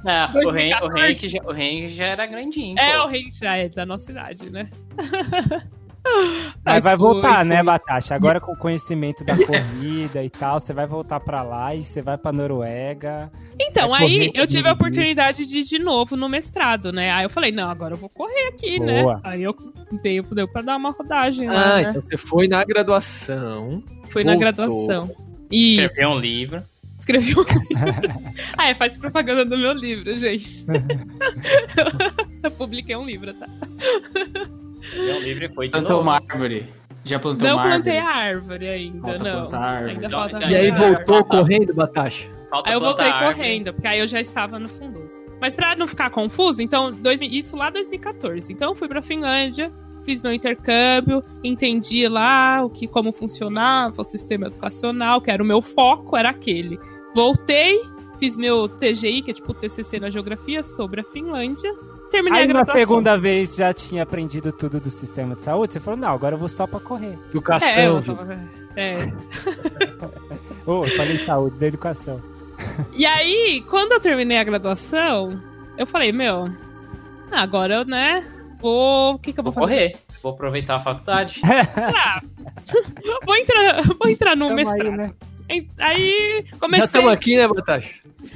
[0.04, 0.98] É, o, Hen, o, 2014.
[0.98, 2.78] Henrique já, o Henrique já era grandinho.
[2.78, 3.04] É, pô.
[3.04, 4.68] o rei já é da nossa idade, né?
[6.64, 7.64] Mas vai foi, voltar, né, foi.
[7.64, 8.14] Batasha?
[8.14, 12.02] Agora com o conhecimento da corrida e tal, você vai voltar pra lá e você
[12.02, 13.30] vai pra Noruega.
[13.60, 17.10] Então, Vai aí eu tive a oportunidade de ir de novo no mestrado, né?
[17.10, 18.86] Aí eu falei, não, agora eu vou correr aqui, Boa.
[19.14, 19.20] né?
[19.24, 19.54] Aí eu
[20.02, 21.88] dei, deu pra dar uma rodagem lá, Ah, né?
[21.90, 23.82] então você foi na graduação.
[24.10, 25.10] Foi na graduação.
[25.50, 26.62] Isso, Escreveu um livro.
[26.98, 28.14] escrevi um livro.
[28.56, 30.64] ah, é, faz propaganda do meu livro, gente.
[32.42, 33.46] eu publiquei um livro, tá?
[34.88, 36.02] Escreveu um livro e foi de Plantou novo.
[36.02, 36.66] uma árvore.
[37.04, 37.82] Já plantou não uma árvore.
[37.82, 39.54] plantei a árvore ainda, Falta não.
[39.54, 39.90] árvore.
[39.92, 40.94] Ainda falta então- E aí árvore.
[40.94, 42.28] voltou correndo, Batasha?
[42.50, 43.34] Falta Aí eu voltei árvore.
[43.34, 45.20] correndo, porque aí eu já estava no Fundoso.
[45.40, 48.52] Mas pra não ficar confuso, então, dois, isso lá 2014.
[48.52, 49.70] Então eu fui pra Finlândia,
[50.04, 55.46] fiz meu intercâmbio, entendi lá o que, como funcionava o sistema educacional, que era o
[55.46, 56.78] meu foco, era aquele.
[57.14, 57.80] Voltei,
[58.18, 61.70] fiz meu TGI, que é tipo TCC na geografia, sobre a Finlândia.
[62.10, 62.80] Terminei Aí a na graduação.
[62.80, 66.38] segunda vez já tinha aprendido tudo do sistema de saúde, você falou, não, agora eu
[66.38, 67.12] vou só pra correr.
[67.12, 68.38] É, Educação, eu tava-
[68.76, 68.92] é.
[70.66, 72.20] Ô, eu falei saúde, da educação.
[72.94, 75.38] E aí, quando eu terminei a graduação,
[75.76, 76.48] eu falei, meu,
[77.30, 78.24] agora eu, né,
[78.60, 79.14] vou.
[79.14, 79.90] O que, que eu Vou vou fazer?
[79.92, 79.96] correr.
[80.22, 81.40] Vou aproveitar a faculdade.
[81.46, 82.20] Ah,
[83.24, 84.90] vou entrar, vou entrar no Tamo mestrado.
[84.90, 85.12] aí, né?
[85.48, 86.84] Aí, aí Já comecei.
[86.84, 87.94] estamos aqui, né, Batasha?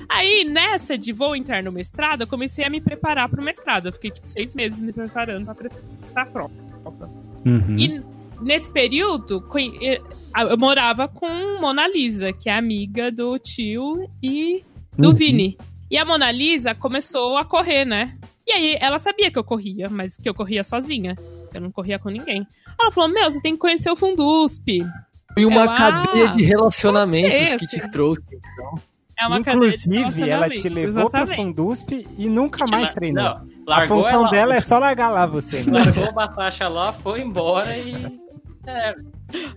[0.08, 3.86] Aí nessa de vou entrar no mestrado, eu comecei a me preparar pro mestrado.
[3.88, 6.52] Eu fiquei tipo seis meses me preparando pra prestar a prova.
[7.44, 7.76] Uhum.
[7.78, 8.00] E
[8.40, 9.42] nesse período,
[10.50, 14.64] eu morava com Mona Lisa, que é amiga do tio e
[14.96, 15.14] do Uhum.
[15.14, 15.58] Vini.
[15.90, 18.16] E a Mona Lisa começou a correr, né?
[18.46, 21.16] E aí ela sabia que eu corria, mas que eu corria sozinha.
[21.52, 22.46] Eu não corria com ninguém.
[22.80, 24.64] Ela falou: Meu, você tem que conhecer o Fundusp.
[25.34, 28.22] Foi uma Ela- cadeia de relacionamentos que te trouxe.
[29.18, 31.36] É uma Inclusive, ela te levou pro exatamente.
[31.36, 33.34] Fundusp e nunca mais Lar- treinou.
[33.66, 35.62] Não, a função ela, dela é só largar lá você.
[35.62, 35.78] Né?
[35.78, 37.94] largou a Batasha lá, foi embora e.
[38.66, 38.94] É,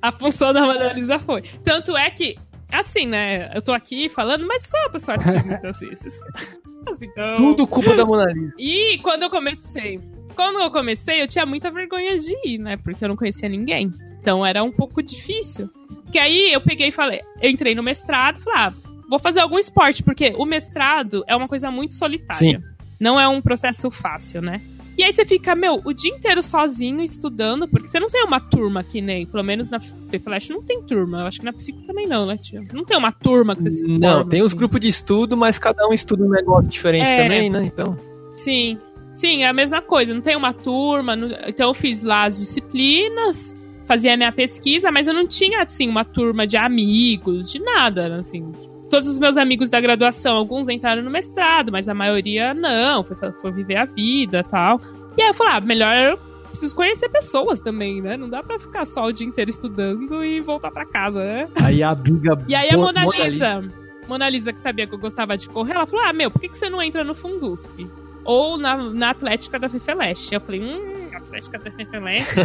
[0.02, 1.42] A função da Mona Lisa foi.
[1.64, 2.36] Tanto é que,
[2.72, 3.52] assim, né?
[3.56, 6.20] Eu tô aqui falando, mas sou uma pessoa tímida às vezes.
[6.88, 7.36] Assim, então...
[7.38, 8.56] Tudo culpa da Mona Lisa.
[8.60, 10.00] E quando eu comecei?
[10.36, 12.78] Quando eu comecei, eu tinha muita vergonha de ir, né?
[12.78, 13.92] Porque eu não conhecia ninguém.
[14.20, 15.70] Então era um pouco difícil.
[16.12, 18.74] Que aí eu peguei e falei, eu entrei no mestrado, falei, ah,
[19.10, 22.60] vou fazer algum esporte, porque o mestrado é uma coisa muito solitária.
[22.60, 22.64] Sim.
[23.00, 24.62] Não é um processo fácil, né?
[24.98, 28.40] E aí você fica, meu, o dia inteiro sozinho estudando, porque você não tem uma
[28.40, 31.20] turma que nem, pelo menos na Flash não tem turma.
[31.20, 32.66] Eu acho que na Psico também não, né, tio?
[32.72, 34.58] Não tem uma turma que você se Não, forma, tem os assim.
[34.58, 37.24] grupos de estudo, mas cada um estuda um negócio diferente É.
[37.24, 37.66] também, né?
[37.66, 37.98] Então.
[38.38, 38.78] Sim,
[39.14, 40.14] sim, é a mesma coisa.
[40.14, 41.14] Não tem uma turma.
[41.14, 43.54] não- Então eu fiz lá as disciplinas,
[43.86, 48.16] fazia a minha pesquisa, mas eu não tinha, assim, uma turma de amigos, de nada,
[48.16, 48.50] assim.
[48.90, 53.18] Todos os meus amigos da graduação, alguns entraram no mestrado, mas a maioria não, foi,
[53.42, 54.80] foi viver a vida tal.
[55.18, 56.18] E aí eu falei, ah, melhor eu
[56.50, 58.16] preciso conhecer pessoas também, né?
[58.16, 61.48] Não dá pra ficar só o dia inteiro estudando e voltar pra casa, né?
[61.62, 62.42] Aí a Biga.
[62.48, 63.64] E aí a Mo- Mona Lisa,
[64.08, 66.48] Mona Lisa, que sabia que eu gostava de correr, ela falou: Ah, meu, por que,
[66.48, 67.70] que você não entra no Fundusp?
[68.24, 70.34] Ou na, na Atlética da Fifeleste?
[70.34, 72.36] Eu falei, hum, Atlética da Fifeleste?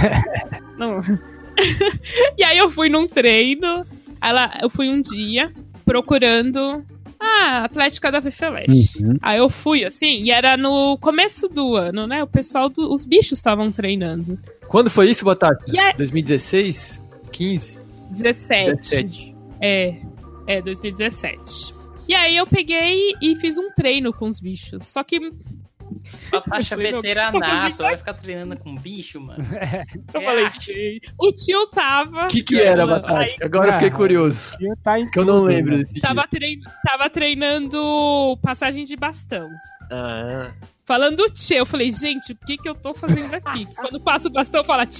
[0.78, 1.00] não.
[2.38, 3.84] e aí eu fui num treino,
[4.22, 5.52] ela, eu fui um dia
[5.84, 6.84] procurando.
[7.18, 9.00] Ah, Atlética da Fifeleste.
[9.00, 9.16] Uhum.
[9.22, 12.22] Aí eu fui, assim, e era no começo do ano, né?
[12.22, 14.36] O pessoal, do, os bichos estavam treinando.
[14.66, 15.64] Quando foi isso, Batata?
[15.68, 17.00] Aí, 2016?
[17.30, 17.78] 15?
[18.10, 18.70] 17.
[18.72, 19.34] 17.
[19.60, 19.96] É,
[20.48, 21.74] é 2017.
[22.08, 24.84] E aí eu peguei e fiz um treino com os bichos.
[24.86, 25.32] Só que
[26.68, 29.44] Falei, meu, veteranaço, vai ficar treinando com bicho, mano.
[30.14, 32.24] eu É, falei, "Gente, o tio tava.
[32.24, 33.26] O que que era, Batata?
[33.42, 34.56] Agora eu fiquei curioso.
[34.58, 35.78] Tio tá em Que eu não lembro né?
[35.84, 36.28] desse Tava, dia.
[36.30, 39.48] trein, tava treinando passagem de bastão.
[39.90, 40.50] Ah,
[40.84, 43.66] Falando o tio, eu falei, gente, o que que eu tô fazendo aqui?
[43.76, 44.84] Quando passa o bastão, fala.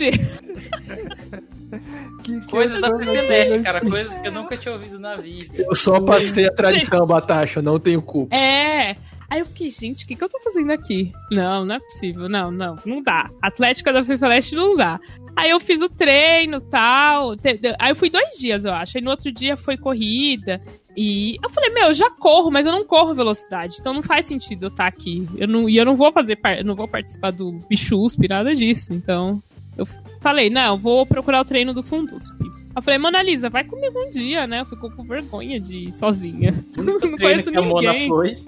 [2.22, 5.54] Que que Coisas da fazendo cara, coisas que eu nunca tinha ouvido na vida.
[5.56, 8.34] eu só passei a tradição, Batata, eu não tenho culpa.
[8.36, 8.94] É.
[9.32, 11.10] Aí eu fiquei, gente, o que, que eu tô fazendo aqui?
[11.30, 12.28] Não, não é possível.
[12.28, 13.30] Não, não, não dá.
[13.40, 15.00] Atlética da FIFA Leste não dá.
[15.34, 17.34] Aí eu fiz o treino tal.
[17.78, 18.98] Aí eu fui dois dias, eu acho.
[18.98, 20.60] Aí no outro dia foi corrida.
[20.94, 23.76] E eu falei, meu, eu já corro, mas eu não corro velocidade.
[23.80, 25.26] Então não faz sentido eu estar aqui.
[25.38, 28.92] Eu não, e eu não vou fazer eu não vou participar do Bichusp, nada disso.
[28.92, 29.42] Então,
[29.78, 29.86] eu
[30.20, 32.36] falei, não, eu vou procurar o treino do Fundusp.
[32.76, 34.60] Eu falei, Mona Lisa, vai comigo um dia, né?
[34.60, 36.52] Eu fico com vergonha de ir sozinha.
[36.76, 38.08] Não conheço que a Mona ninguém.
[38.08, 38.44] foi.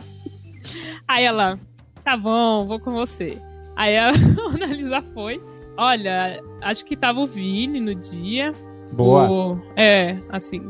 [1.08, 1.58] Aí ela,
[2.04, 3.38] tá bom, vou com você.
[3.76, 5.40] Aí a Mona Lisa foi.
[5.76, 8.52] Olha, acho que tava o Vini no dia.
[8.92, 9.28] Boa.
[9.28, 10.60] O- é, assim,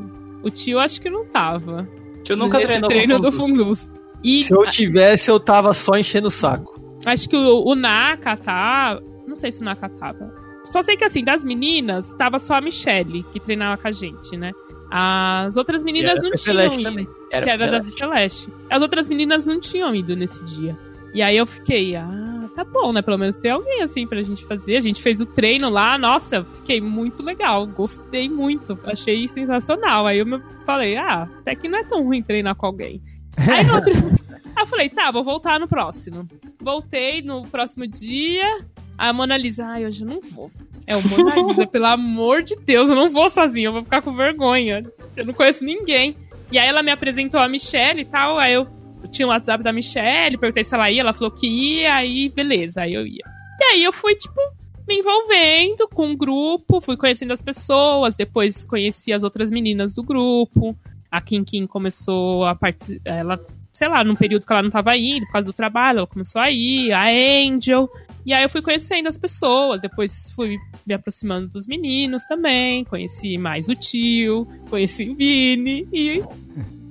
[0.43, 1.87] o tio acho que não tava.
[2.25, 3.87] Tio nunca nesse treinou treino com do Fundus.
[3.87, 3.91] Fundus.
[4.25, 6.73] E Se eu tivesse, eu tava só enchendo o saco.
[7.05, 8.99] acho que o, o Naka tá.
[9.27, 10.33] Não sei se o Naka tava.
[10.65, 14.35] Só sei que assim, das meninas, tava só a Michelle que treinava com a gente,
[14.39, 14.53] né?
[14.91, 16.83] As outras meninas não tinham ido.
[16.83, 17.07] também.
[17.07, 18.49] que era da Celeste.
[18.71, 20.77] As outras meninas não tinham ido nesse dia.
[21.13, 23.01] E aí eu fiquei, ah, tá bom, né?
[23.03, 24.77] Pelo menos tem alguém assim pra gente fazer.
[24.77, 30.07] A gente fez o treino lá, nossa, fiquei muito legal, gostei muito, achei sensacional.
[30.07, 33.01] Aí eu me- falei, ah, até que não é tão ruim treinar com alguém.
[33.37, 33.93] Aí no outro.
[33.95, 33.95] Aí
[34.63, 36.27] eu falei, tá, vou voltar no próximo.
[36.61, 38.65] Voltei no próximo dia.
[38.97, 40.51] A Mona Lisa, ai, hoje eu não vou.
[40.87, 44.03] É o Mona Lisa, pelo amor de Deus, eu não vou sozinha, eu vou ficar
[44.03, 44.83] com vergonha.
[45.17, 46.17] Eu não conheço ninguém.
[46.51, 48.67] E aí ela me apresentou a Michelle e tal, aí eu,
[49.11, 52.83] tinha o WhatsApp da Michelle, perguntei se ela ia, ela falou que ia, aí beleza,
[52.83, 53.25] aí eu ia.
[53.61, 54.41] E aí eu fui, tipo,
[54.87, 60.03] me envolvendo com o grupo, fui conhecendo as pessoas, depois conheci as outras meninas do
[60.03, 60.77] grupo.
[61.11, 63.41] A Kim Kim começou a participar, ela,
[63.75, 66.41] sei lá, num período que ela não tava indo, por causa do trabalho, ela começou
[66.41, 67.89] a ir, a Angel.
[68.25, 70.57] E aí eu fui conhecendo as pessoas, depois fui
[70.87, 76.23] me aproximando dos meninos também, conheci mais o tio, conheci o Vini e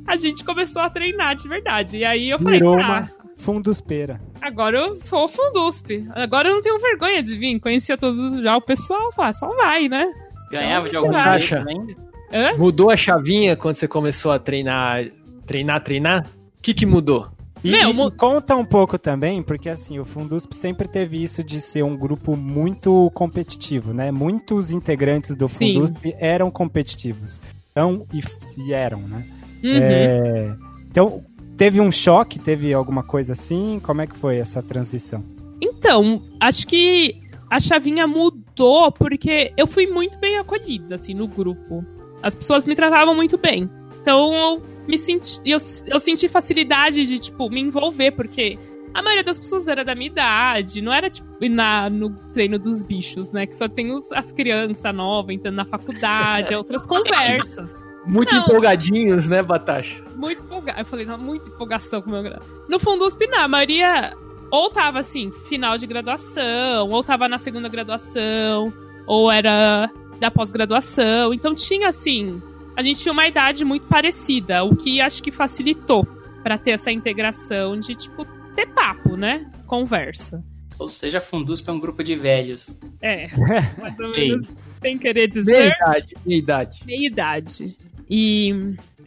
[0.06, 1.98] a gente começou a treinar de verdade.
[1.98, 4.22] E aí eu falei, Virou tá, uma funduspeira.
[4.42, 5.90] agora eu sou o Fundusp.
[6.14, 9.88] Agora eu não tenho vergonha de vir, conhecia todos já o pessoal, falei, só vai,
[9.90, 10.06] né?
[10.52, 11.42] Ganhava de Então, algum vai.
[11.42, 11.96] jeito ainda.
[12.32, 12.58] Hã?
[12.58, 15.06] Mudou a chavinha quando você começou a treinar,
[15.48, 16.28] treinar, treinar?
[16.64, 17.28] O que que mudou?
[17.62, 21.44] E, Meu, e mo- conta um pouco também, porque assim, o Fundusp sempre teve isso
[21.44, 24.12] de ser um grupo muito competitivo, né?
[24.14, 25.74] Muitos integrantes do Sim.
[25.74, 27.42] Fundusp eram competitivos.
[27.70, 28.22] Então, e,
[28.62, 29.26] e eram, né?
[29.62, 29.72] Uhum.
[29.76, 30.56] É,
[30.90, 31.26] então,
[31.58, 33.82] teve um choque, teve alguma coisa assim?
[33.84, 35.22] Como é que foi essa transição?
[35.62, 41.84] Então, acho que a chavinha mudou porque eu fui muito bem acolhida, assim, no grupo.
[42.22, 43.70] As pessoas me tratavam muito bem.
[44.02, 48.58] Então, eu me senti, eu, eu senti facilidade de, tipo, me envolver, porque
[48.94, 52.84] a maioria das pessoas era da minha idade, não era, tipo, na, no treino dos
[52.84, 53.46] bichos, né?
[53.48, 57.84] Que só tem os- as crianças novas entrando na faculdade, outras conversas.
[58.06, 58.42] Muito Não.
[58.44, 60.04] empolgadinhos, né, Batacha?
[60.16, 60.82] Muito empolgada.
[60.82, 62.44] Eu falei, não, muita empolgação com o meu grado.
[62.68, 64.14] No fundo, os a maioria
[64.52, 68.72] ou tava assim, final de graduação, ou tava na segunda graduação,
[69.08, 71.34] ou era da pós-graduação.
[71.34, 72.42] Então tinha assim,
[72.76, 76.06] a gente tinha uma idade muito parecida, o que acho que facilitou
[76.42, 79.50] pra ter essa integração de tipo ter papo, né?
[79.66, 80.44] Conversa.
[80.78, 82.80] Ou seja, Fundusp é um grupo de velhos.
[83.02, 83.28] É.
[83.80, 84.48] Mais ou menos
[84.84, 85.68] sem querer Meia dizer.
[85.72, 86.82] idade, meia idade.
[86.86, 87.78] meia idade.
[88.10, 88.50] E,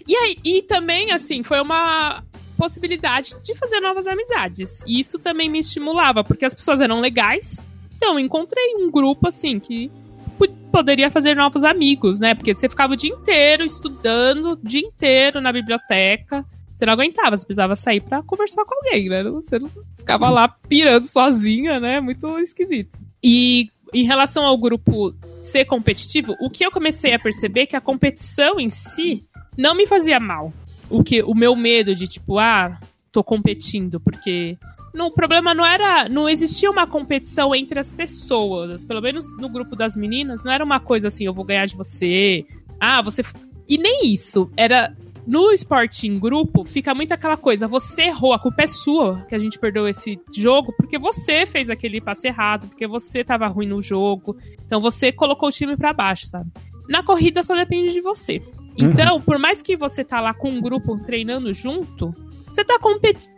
[0.09, 2.25] e, aí, e também, assim, foi uma
[2.57, 4.83] possibilidade de fazer novas amizades.
[4.87, 7.67] E isso também me estimulava, porque as pessoas eram legais.
[7.95, 9.91] Então, eu encontrei um grupo, assim, que
[10.71, 12.35] poderia fazer novos amigos, né?
[12.35, 16.45] Porque você ficava o dia inteiro estudando, o dia inteiro na biblioteca.
[16.75, 19.23] Você não aguentava, você precisava sair pra conversar com alguém, né?
[19.25, 22.01] Você não ficava lá pirando sozinha, né?
[22.01, 22.99] Muito esquisito.
[23.23, 27.77] E em relação ao grupo ser competitivo, o que eu comecei a perceber é que
[27.77, 29.25] a competição em si
[29.57, 30.53] não me fazia mal.
[30.91, 32.79] O que o meu medo de tipo, ah,
[33.11, 34.59] tô competindo porque
[34.97, 39.49] não, o problema não era, não existia uma competição entre as pessoas, pelo menos no
[39.49, 42.47] grupo das meninas, não era uma coisa assim, eu vou ganhar de você.
[42.81, 43.23] Ah, você
[43.69, 48.39] e nem isso, era no esporte em grupo, fica muito aquela coisa, você errou, a
[48.39, 52.69] culpa é sua que a gente perdeu esse jogo, porque você fez aquele passe errado,
[52.69, 54.37] porque você tava ruim no jogo.
[54.65, 56.51] Então você colocou o time pra baixo, sabe?
[56.89, 58.41] Na corrida só depende de você.
[58.79, 62.15] Então, por mais que você tá lá com um grupo treinando junto,
[62.47, 63.35] você tá competindo.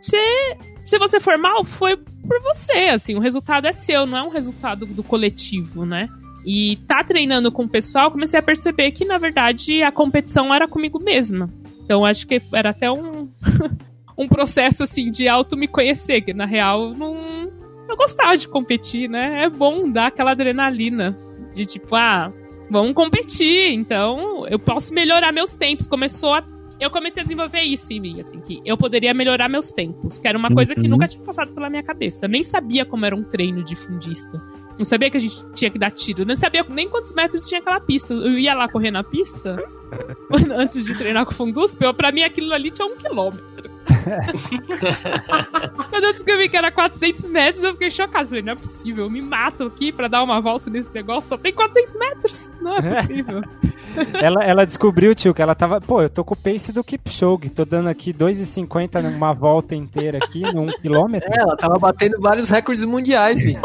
[0.89, 4.29] Se você for mal, foi por você, assim, o resultado é seu, não é um
[4.29, 6.09] resultado do coletivo, né?
[6.43, 10.67] E tá treinando com o pessoal, comecei a perceber que, na verdade, a competição era
[10.67, 11.47] comigo mesma.
[11.83, 13.29] Então, acho que era até um,
[14.17, 17.51] um processo, assim, de auto me conhecer, que na real não,
[17.87, 19.43] eu gostava de competir, né?
[19.43, 21.15] É bom dar aquela adrenalina
[21.53, 22.33] de tipo, ah,
[22.67, 25.85] vamos competir, então eu posso melhorar meus tempos.
[25.85, 26.43] Começou a.
[26.79, 30.27] Eu comecei a desenvolver isso em mim, assim, que eu poderia melhorar meus tempos, que
[30.27, 30.89] era uma coisa que Uhum.
[30.89, 32.25] nunca tinha passado pela minha cabeça.
[32.25, 34.41] Eu nem sabia como era um treino de fundista.
[34.77, 36.25] Não sabia que a gente tinha que dar tiro.
[36.25, 38.13] Não sabia nem quantos metros tinha aquela pista.
[38.13, 39.61] Eu ia lá correr na pista
[40.55, 41.81] antes de treinar com o Fundusp.
[41.81, 43.69] Eu, pra mim aquilo ali tinha um quilômetro.
[45.89, 48.29] Quando eu descobri que era 400 metros, eu fiquei chocado.
[48.29, 51.29] Falei, não é possível, eu me mato aqui pra dar uma volta nesse negócio.
[51.29, 52.51] Só tem 400 metros.
[52.61, 53.41] Não é possível.
[54.21, 55.81] ela, ela descobriu, tio, que ela tava.
[55.81, 60.19] Pô, eu tô com o pace do Kipchoge, tô dando aqui 2,50 numa volta inteira
[60.23, 61.29] aqui, num quilômetro.
[61.33, 63.59] É, ela tava batendo vários recordes mundiais, filho.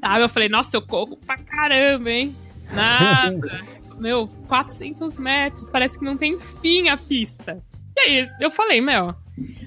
[0.00, 0.22] Sabe?
[0.22, 2.34] Eu falei, nossa, eu corro pra caramba, hein?
[2.72, 3.60] Nada.
[3.98, 7.62] Meu, 400 metros, parece que não tem fim a pista.
[7.96, 9.14] E aí eu falei, meu.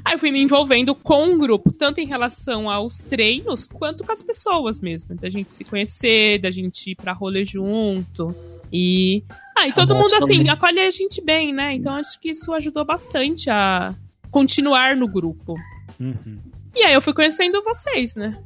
[0.04, 4.12] Aí eu fui me envolvendo com o grupo, tanto em relação aos treinos, quanto com
[4.12, 5.16] as pessoas mesmo.
[5.16, 8.36] Da gente se conhecer, da gente ir pra rolê junto.
[8.72, 9.24] E.
[9.58, 10.50] Ah, e é todo mundo assim, também.
[10.50, 11.76] acolhe a gente bem, né?
[11.76, 13.94] Então acho que isso ajudou bastante a
[14.32, 15.56] continuar no grupo.
[16.00, 16.40] Uhum.
[16.76, 18.38] E aí eu fui conhecendo vocês, né?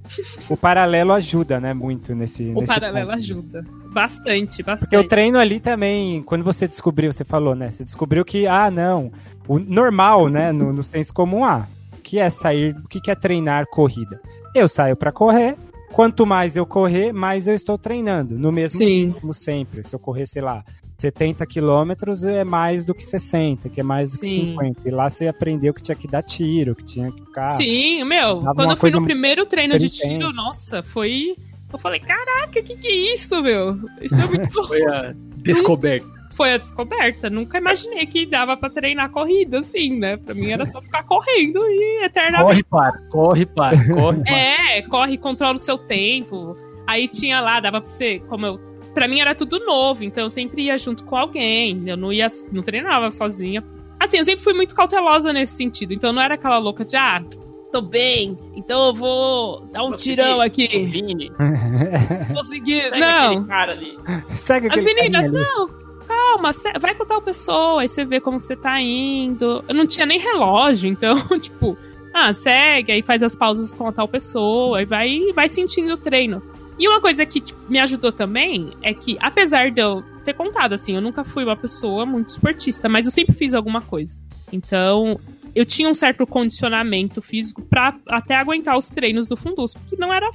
[0.50, 3.18] O paralelo ajuda, né, muito nesse O nesse paralelo ponto.
[3.18, 3.64] ajuda.
[3.92, 4.90] Bastante, bastante.
[4.90, 7.70] Porque o treino ali também, quando você descobriu, você falou, né?
[7.70, 9.12] Você descobriu que, ah, não,
[9.48, 11.68] o normal, né, no, nos treinos comum, ah,
[11.98, 14.20] o que é sair, o que é treinar corrida?
[14.56, 15.56] Eu saio pra correr,
[15.92, 19.08] quanto mais eu correr, mais eu estou treinando, no mesmo Sim.
[19.12, 19.84] ritmo sempre.
[19.84, 20.64] Se eu correr, sei lá,
[21.04, 24.52] 70 quilômetros é mais do que 60, que é mais do que Sim.
[24.52, 24.88] 50.
[24.88, 27.44] E lá você aprendeu que tinha que dar tiro, que tinha que ficar...
[27.58, 31.36] Sim, meu, quando eu fui no primeiro treino de tiro, nossa, foi.
[31.72, 33.76] Eu falei, caraca, que que é isso, meu?
[34.02, 34.64] Isso é muito bom.
[34.64, 36.08] Foi a descoberta.
[36.36, 37.30] Foi a descoberta.
[37.30, 40.16] Nunca imaginei que dava pra treinar corrida assim, né?
[40.16, 42.64] Pra mim era só ficar correndo e eternamente.
[42.64, 44.34] Corre, para, corre, para, corre, para.
[44.34, 46.56] É, corre, controla o seu tempo.
[46.88, 48.73] Aí tinha lá, dava pra você, como eu.
[48.94, 51.82] Pra mim era tudo novo, então eu sempre ia junto com alguém.
[51.88, 53.64] Eu não ia, não treinava sozinha.
[54.00, 55.94] Assim, eu sempre fui muito cautelosa nesse sentido.
[55.94, 57.24] Então não era aquela louca de, ah,
[57.72, 60.16] tô bem, então eu vou dar um Consegui.
[60.16, 60.68] tirão aqui.
[60.68, 61.32] Vini,
[62.34, 62.78] Consegui.
[62.78, 63.32] segue Não.
[63.32, 63.98] aquele cara ali.
[64.36, 65.68] Segue As meninas, não,
[66.08, 69.64] calma, vai com tal pessoa, aí você vê como você tá indo.
[69.68, 71.76] Eu não tinha nem relógio, então, tipo,
[72.14, 75.98] ah, segue, aí faz as pausas com a tal pessoa, e vai, vai sentindo o
[75.98, 76.44] treino.
[76.80, 80.74] E uma coisa que tipo, me ajudou também é que, apesar de eu ter contado,
[80.74, 84.20] assim, eu nunca fui uma pessoa muito esportista, mas eu sempre fiz alguma coisa.
[84.52, 85.20] Então,
[85.56, 90.12] eu tinha um certo condicionamento físico pra até aguentar os treinos do Fundus, porque não
[90.14, 90.30] era.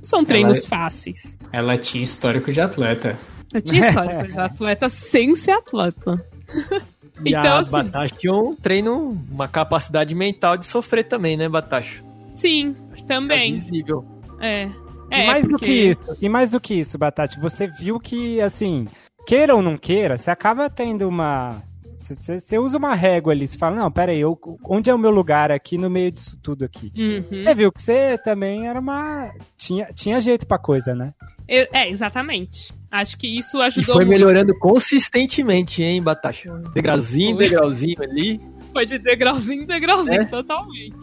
[0.00, 1.38] São treinos fáceis.
[1.52, 3.16] Ela tinha histórico de atleta.
[3.52, 6.24] Eu tinha história de atleta sem ser atleta.
[7.24, 12.02] E Então, a assim- um treino, uma capacidade mental de sofrer também, né, Batacha?
[12.34, 13.52] Sim, É também.
[13.52, 14.02] visível.
[14.40, 14.68] É.
[15.12, 18.00] E É, mais do porque- que isso, e mais do que isso, Batati, você viu
[18.00, 18.86] que, assim,
[19.26, 21.62] queira ou não queira, você acaba tendo uma.
[21.98, 25.10] Você, você usa uma régua ali, você fala, não, peraí, eu, onde é o meu
[25.12, 26.92] lugar aqui no meio disso tudo aqui?
[26.96, 27.44] Uhum.
[27.44, 29.30] Você viu que você também era uma.
[29.56, 31.14] Tinha, tinha jeito pra coisa, né?
[31.48, 32.72] Eu- É, exatamente.
[32.90, 34.18] Acho que isso E ajudou foi muito.
[34.18, 36.50] melhorando consistentemente, hein, Batacha?
[36.74, 38.40] Degrauzinho, degrauzinho ali.
[38.72, 40.24] Foi de degrauzinho em degrauzinho, É?
[40.24, 40.96] totalmente.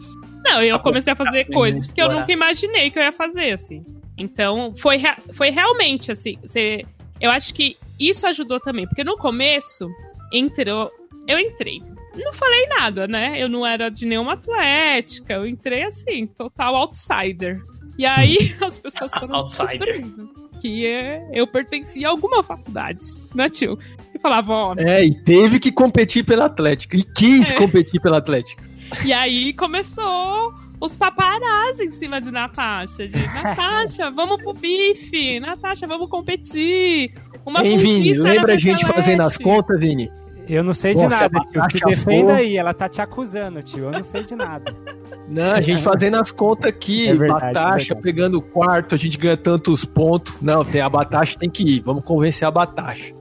[0.44, 3.52] Não, eu comecei a fazer aprendendo coisas que eu nunca imaginei que eu ia fazer,
[3.52, 3.84] assim.
[4.16, 6.84] Então, foi, rea- foi realmente, assim, você...
[7.20, 9.86] Eu acho que isso ajudou também, porque no começo,
[10.32, 10.90] entrou...
[11.28, 11.80] Eu entrei.
[12.16, 13.40] Não falei nada, né?
[13.40, 17.60] Eu não era de nenhuma atlética, eu entrei, assim, total outsider.
[17.98, 19.78] E aí, as pessoas foram Outsider.
[19.78, 23.00] descobrindo que é, eu pertencia a alguma faculdade,
[23.34, 23.78] né, tio?
[24.14, 26.96] E falava, ó, É, e teve que competir pela Atlético.
[26.96, 27.56] E quis É.
[27.56, 28.62] competir pela Atlético.
[29.04, 33.06] E aí começou os paparazzi em cima de Natasha.
[33.08, 35.38] De Natasha, vamos pro bife.
[35.40, 37.12] Natasha, vamos competir.
[37.46, 38.14] Uma Hein, Vini?
[38.14, 38.92] Lembra a gente Celeste.
[38.94, 40.10] fazendo as contas, Vini?
[40.48, 41.70] Eu não sei de Nossa, nada, tio.
[41.70, 43.84] Se defenda aí, ela tá te acusando, tio.
[43.84, 44.74] Eu não sei de nada.
[45.28, 48.02] Não, a gente fazendo as contas aqui, É verdade, é Batacha verdade.
[48.02, 50.40] pegando o quarto, a gente ganha tantos pontos.
[50.42, 51.82] Não, tem a Batacha, tem que ir.
[51.86, 53.14] Vamos convencer a Batacha.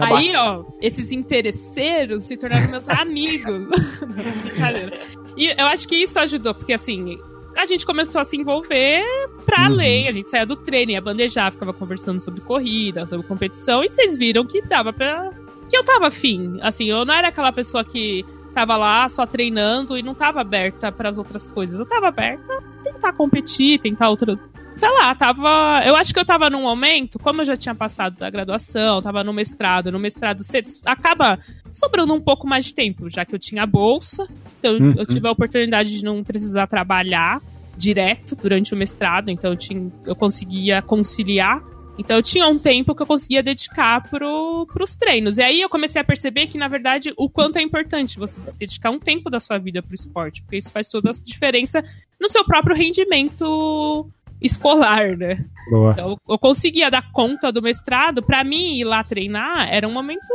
[0.00, 3.68] A Aí, ó, esses interesseiros se tornaram meus amigos.
[4.42, 4.98] Brincadeira.
[5.36, 7.18] E eu acho que isso ajudou, porque assim,
[7.56, 9.02] a gente começou a se envolver
[9.44, 9.66] pra Uhum.
[9.74, 10.08] além.
[10.08, 14.16] A gente saía do treino, ia bandejar, ficava conversando sobre corrida, sobre competição, e vocês
[14.16, 15.30] viram que dava pra.
[15.68, 16.58] que eu tava afim.
[16.62, 18.24] Assim, eu não era aquela pessoa que
[18.54, 21.78] tava lá só treinando e não tava aberta pras outras coisas.
[21.80, 24.38] Eu tava aberta a tentar competir, tentar outra.
[24.76, 25.82] Sei lá, tava.
[25.86, 29.22] Eu acho que eu tava num momento, como eu já tinha passado da graduação, tava
[29.22, 31.38] no mestrado, no mestrado você acaba
[31.72, 34.26] sobrando um pouco mais de tempo, já que eu tinha bolsa,
[34.58, 34.94] então Uhum.
[34.98, 37.40] eu tive a oportunidade de não precisar trabalhar
[37.76, 41.62] direto durante o mestrado, então eu, tinha, eu conseguia conciliar.
[41.96, 45.38] Então eu tinha um tempo que eu conseguia dedicar pro, pros treinos.
[45.38, 48.90] E aí eu comecei a perceber que, na verdade, o quanto é importante você dedicar
[48.90, 51.84] um tempo da sua vida pro esporte, porque isso faz toda a diferença
[52.20, 54.08] no seu próprio rendimento
[54.44, 55.44] escolar, né?
[55.70, 55.92] Boa.
[55.92, 58.22] Então, eu conseguia dar conta do mestrado.
[58.22, 60.26] Pra mim, ir lá treinar era um momento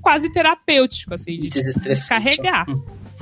[0.00, 2.66] quase terapêutico, assim, de descarregar.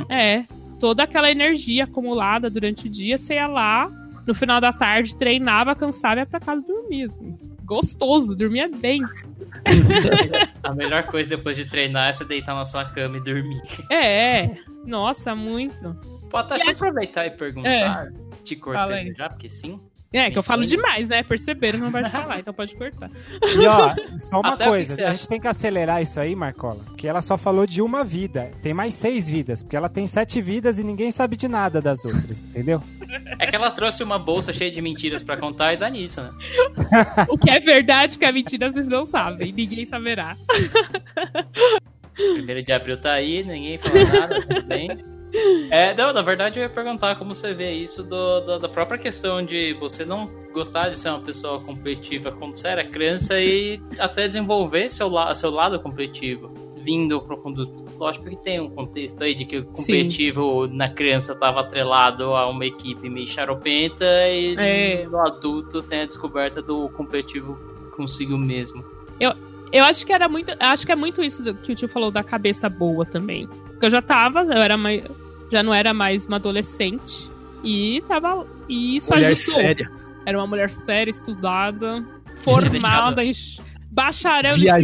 [0.09, 0.45] É,
[0.79, 3.91] toda aquela energia acumulada durante o dia, você ia lá,
[4.27, 7.37] no final da tarde, treinava, cansava e ia pra casa dormir, assim.
[7.65, 9.03] Gostoso, dormia bem.
[10.63, 13.61] A melhor coisa depois de treinar é você deitar na sua cama e dormir.
[13.91, 15.97] É, nossa, muito.
[16.49, 18.13] Deixa eu aproveitar e perguntar.
[18.45, 18.87] Te Fala aí.
[18.87, 19.81] cortando já, porque sim.
[20.17, 21.23] É, que eu falo demais, né?
[21.23, 23.11] Perceberam que não pode falar, então pode cortar.
[23.61, 27.07] E ó, só uma Até coisa, a gente tem que acelerar isso aí, Marcola, que
[27.07, 28.51] ela só falou de uma vida.
[28.63, 32.03] Tem mais seis vidas, porque ela tem sete vidas e ninguém sabe de nada das
[32.07, 32.83] outras, entendeu?
[33.39, 36.31] É que ela trouxe uma bolsa cheia de mentiras pra contar e dá nisso, né?
[37.29, 39.53] O que é verdade, que é mentira, vocês não sabem.
[39.53, 40.35] Ninguém saberá.
[42.15, 45.16] Primeiro de abril tá aí, ninguém fala nada, tudo bem.
[45.71, 48.97] É, não, na verdade eu ia perguntar como você vê isso do, do- da própria
[48.99, 53.81] questão de você não gostar de ser uma pessoa competitiva quando você era criança e
[53.99, 57.65] até desenvolver seu, la seu lado competitivo, vindo pro fundo.
[57.99, 62.49] Lógico que tem um contexto aí de que o competitivo na criança estava atrelado a
[62.49, 65.07] uma equipe meio charopenta e É.
[65.07, 67.55] no adulto tem a descoberta do competitivo
[67.95, 68.83] consigo mesmo.
[69.73, 70.53] Eu acho que era muito.
[70.61, 73.49] Acho que é muito isso do- que o tio falou da cabeça boa também.
[73.77, 75.05] Porque eu já tava, eu era mais.
[75.53, 77.31] Já não era mais uma adolescente.
[77.63, 78.47] E tava.
[78.69, 79.55] E isso Mulher ajudou.
[79.55, 79.91] séria.
[80.25, 82.05] Era uma mulher séria, estudada,
[82.39, 83.31] formada, em
[83.91, 84.81] bacharel Viajada.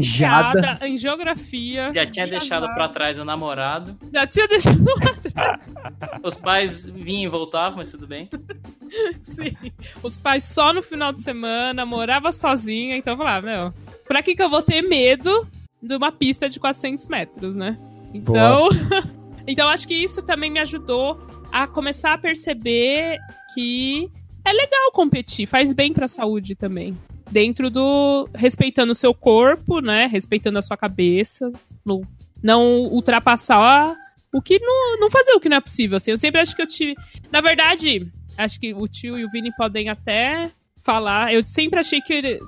[0.59, 1.91] licenciada em geografia.
[1.91, 3.97] Já tinha deixado pra trás o namorado.
[4.13, 4.79] Já tinha deixado.
[6.23, 8.29] Os pais vinham e voltavam, mas tudo bem.
[9.25, 9.57] Sim.
[10.03, 13.75] Os pais só no final de semana, morava sozinha, então eu falava, meu,
[14.07, 15.47] pra que que eu vou ter medo
[15.83, 17.79] de uma pista de 400 metros, né?
[18.15, 18.69] Então,
[19.47, 21.19] então acho que isso também me ajudou
[21.51, 23.19] a começar a perceber
[23.55, 24.11] que
[24.45, 26.97] é legal competir, faz bem pra saúde também.
[27.31, 28.29] Dentro do.
[28.35, 30.07] respeitando o seu corpo, né?
[30.07, 31.51] Respeitando a sua cabeça.
[31.85, 32.03] no-
[32.43, 33.95] não ultrapassar
[34.33, 35.97] o que não, não fazer o que não é possível.
[35.97, 36.95] Assim, eu sempre acho que eu tive.
[37.31, 40.51] Na verdade, acho que o tio e o Vini podem até
[40.83, 41.33] falar.
[41.33, 42.41] Eu sempre achei que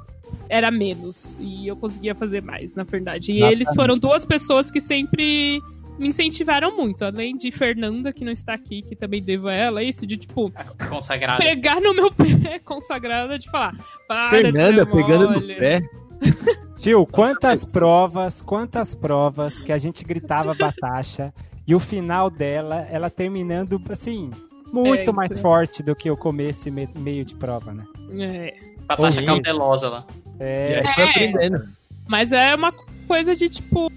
[0.48, 3.32] era menos e eu conseguia fazer mais, na verdade.
[3.32, 3.56] E Exatamente.
[3.56, 5.60] eles foram duas pessoas que sempre
[5.98, 9.82] me incentivaram muito, além de Fernanda, que não está aqui, que também devo a ela,
[9.82, 10.52] isso de tipo,
[10.88, 11.38] Consagrado.
[11.38, 13.74] pegar no meu pé consagrada de falar,
[14.08, 15.82] para Fernanda pegando no mole." pé.
[16.78, 21.32] Tio, quantas provas, quantas provas que a gente gritava Batasha
[21.66, 24.30] e o final dela, ela terminando, assim,
[24.72, 25.42] muito É, mais então.
[25.42, 27.84] forte do que o começo e me- meio de prova, né?
[28.18, 28.54] É.
[28.86, 29.26] Passagem Sim.
[29.26, 30.04] cautelosa lá.
[30.40, 31.10] É, aí foi É.
[31.10, 31.64] aprendendo.
[32.08, 32.72] Mas é uma
[33.08, 33.90] coisa de tipo,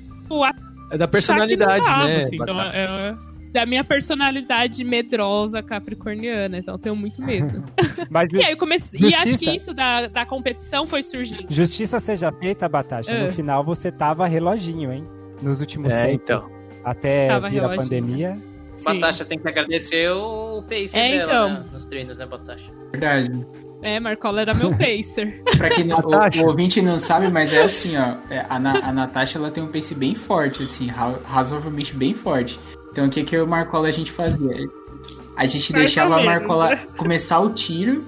[0.91, 2.17] É da personalidade, dava, né?
[2.23, 2.35] assim.
[2.35, 2.77] Então, Batata?
[2.77, 3.15] é,
[3.51, 7.63] da minha personalidade medrosa capricorniana, então eu tenho muito medo.
[8.09, 8.99] mas E aí eu comecei.
[8.99, 9.51] E acho Justiça.
[9.51, 11.45] que isso da, da competição foi surgindo.
[11.49, 13.23] justiça seja feita, Batasha, É.
[13.23, 15.05] no final você tava reloginho, hein?
[15.41, 16.49] Nos últimos É, tempos, então.
[16.83, 18.33] até Tava vir a pandemia.
[18.75, 18.83] Sim.
[18.85, 21.49] Batasha tem que agradecer o pacer É, dela então.
[21.63, 22.71] né, nos treinos, né, Batasha?
[22.91, 23.45] Verdade.
[23.81, 25.41] É, Marcola era meu pacer.
[25.57, 28.15] Pra quem não, o, o ouvinte não sabe, mas é assim, ó.
[28.29, 32.13] é, a, Na- a Natasha ela tem um pace bem forte, assim, ra- razoavelmente bem
[32.13, 32.59] forte.
[32.91, 34.51] Então o que que eu e o Marcola a gente fazia?
[35.35, 36.79] A gente Mais deixava a Marcola né?
[36.97, 38.03] começar o tiro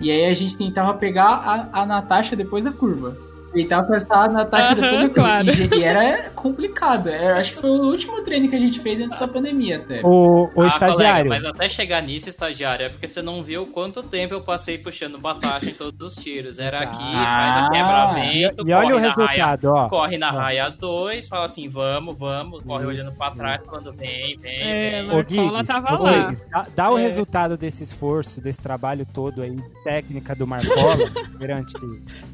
[0.00, 1.26] e aí a gente tentava pegar
[1.72, 3.16] a, a Natasha depois da curva.
[3.56, 5.14] Tentava testar a Natasha Aham, depois curva.
[5.14, 5.46] claro.
[5.74, 7.08] E, era complicado.
[7.08, 10.02] Eu acho que foi o último treino que a gente fez antes da pandemia até.
[10.04, 11.24] O, o Ah, estagiário.
[11.24, 14.76] colega, mas até chegar nisso, estagiário, é porque você não viu quanto tempo eu passei
[14.76, 16.58] puxando Batasha em todos os tiros.
[16.58, 18.18] Era aqui, faz a Ah.
[18.26, 19.88] E, e olha o na raia resultado, ó.
[19.88, 20.36] corre na Ó.
[20.36, 22.88] raia 2, fala assim, vamos, vamos, corre Isso.
[23.04, 25.10] olhando pra trás, falando vem, vem, É, vem.
[25.10, 26.12] Ô, Marcola Giggs, tava ô, lá.
[26.12, 27.02] Giggs, dá, dá o É.
[27.02, 30.76] resultado desse esforço, desse trabalho todo aí, técnica do Marcola,
[31.38, 31.72] perante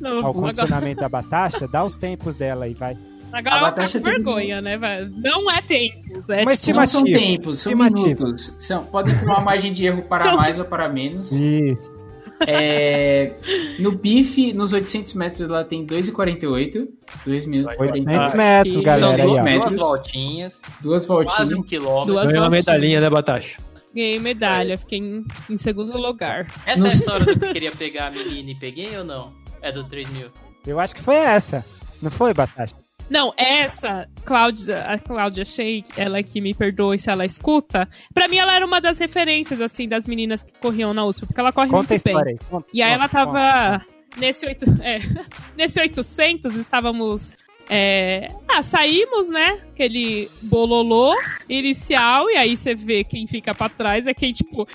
[0.00, 2.96] Não, ao agora, condicionamento da Batasha, dá os tempos dela aí, vai.
[3.32, 4.78] agora A com tem- vergonha, né?
[5.22, 7.32] Não é tempos, é Mas tipo, Não são Estimativa.
[7.36, 8.06] tempos, são Estimativa.
[8.24, 8.56] minutos.
[8.60, 11.30] São, podem ter uma margem de erro para São- mais ou para menos.
[11.32, 12.12] Isso.
[12.46, 13.32] É,
[13.78, 16.88] no bife, nos 800 metros, ela tem 2,48.
[17.24, 18.36] 2 minutos e 800 40.
[18.36, 19.08] metros, galera.
[19.08, 19.42] São Aí, duas, ó.
[19.44, 19.68] metros.
[19.68, 21.52] duas voltinhas, Duas quase voltinhas.
[21.52, 22.12] um quilômetro.
[22.14, 23.58] Duas Ganhou uma medalhinha, né, Batasha?
[23.94, 26.46] Ganhei medalha, fiquei em, em segundo lugar.
[26.66, 29.32] Essa é a história do que queria pegar a menina e peguei ou não?
[29.60, 30.28] É do 3000.
[30.66, 31.64] Eu acho que foi essa.
[32.00, 32.74] Não foi, Batasha?
[33.10, 38.38] Não, essa, Cláudia, a Cláudia Shea, ela que me perdoe se ela escuta, pra mim
[38.38, 41.68] ela era uma das referências, assim, das meninas que corriam na USP, porque ela corre
[41.68, 42.16] Conta muito bem.
[42.16, 42.38] aí.
[42.48, 43.32] Conta, E aí ela conta, conta.
[43.38, 43.86] tava
[44.18, 44.98] nesse, oito, é,
[45.56, 47.34] nesse 800, estávamos...
[47.68, 49.60] é, ah, saímos, né?
[49.72, 51.14] Aquele bololô
[51.48, 54.66] inicial, e aí você vê quem fica pra trás é quem, tipo,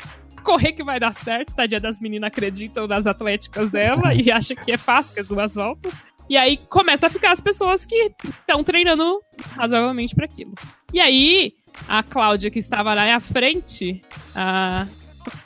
[0.48, 4.72] correr que vai dar certo, tadinha das meninas acreditam nas atléticas dela e acha que
[4.72, 5.92] é fácil, que é duas voltas.
[6.30, 9.20] E aí começa a ficar as pessoas que estão treinando
[9.58, 10.54] razoavelmente para aquilo.
[10.94, 11.54] E aí,
[11.88, 14.02] a Cláudia, que estava lá à frente,
[14.34, 14.88] a...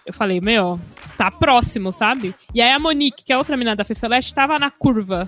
[0.06, 0.80] eu falei, meu,
[1.18, 2.36] tá próximo, sabe?
[2.54, 5.28] E aí a Monique, que é outra menina da Fefeleste, estava na curva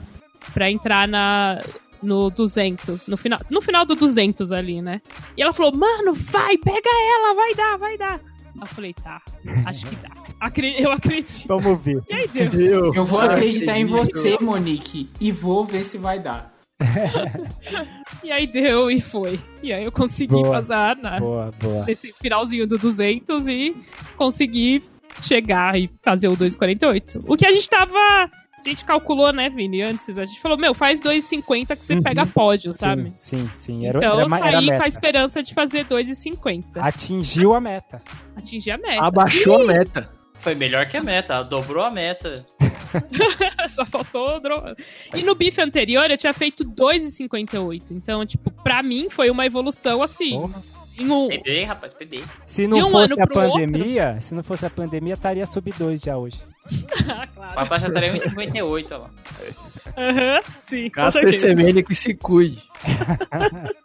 [0.54, 1.60] pra entrar na
[2.02, 5.02] no 200, no final, no final do 200 ali, né?
[5.38, 8.33] E ela falou, mano, vai, pega ela, vai dar, vai dar.
[8.60, 9.22] Eu falei, tá,
[9.66, 10.10] acho que dá.
[10.40, 11.48] Acre- eu acredito.
[11.48, 12.02] Vamos ver.
[12.10, 12.52] E aí deu.
[12.88, 14.18] Eu, Eu vou acreditar em acredito.
[14.18, 16.54] você, Monique, e vou ver se vai dar.
[18.24, 19.40] E aí deu e foi.
[19.62, 20.52] E aí eu consegui Boa.
[20.52, 21.86] passar na, Boa, boa.
[21.86, 23.76] nesse finalzinho do 200 e
[24.18, 24.84] consegui
[25.22, 27.24] chegar e fazer o 2,48.
[27.28, 28.30] O que a gente tava.
[28.66, 30.18] A gente calculou, né, Vini, antes.
[30.18, 32.02] A gente falou, meu, faz 2,50 que você Uhum.
[32.04, 33.12] pega pódio, sabe?
[33.16, 33.86] Sim, sim, sim.
[33.88, 36.82] Era, então era, eu ma- era saí com a esperança de fazer 2,50.
[36.82, 38.02] Atingiu a meta.
[38.36, 39.04] Atingir a meta.
[39.06, 40.10] Abaixou a meta.
[40.36, 42.46] Foi melhor que a meta, ela dobrou a meta.
[43.70, 44.42] Só faltou.
[45.16, 47.92] E no bife anterior eu tinha feito 2,58.
[47.92, 50.32] Então, tipo, pra mim foi uma evolução assim.
[50.40, 50.62] Porra.
[50.98, 51.28] Em um...
[51.28, 52.24] PB, rapaz, PB.
[52.46, 56.18] Se não um fosse a pandemia, se não fosse a pandemia, estaria sub 2 já
[56.18, 56.38] hoje.
[57.36, 57.60] Claro.
[57.60, 59.10] A taxa estaria em 58, ó lá.
[59.98, 61.38] Aham, sim, com Casper.
[61.38, 62.64] Semenya que se cuide.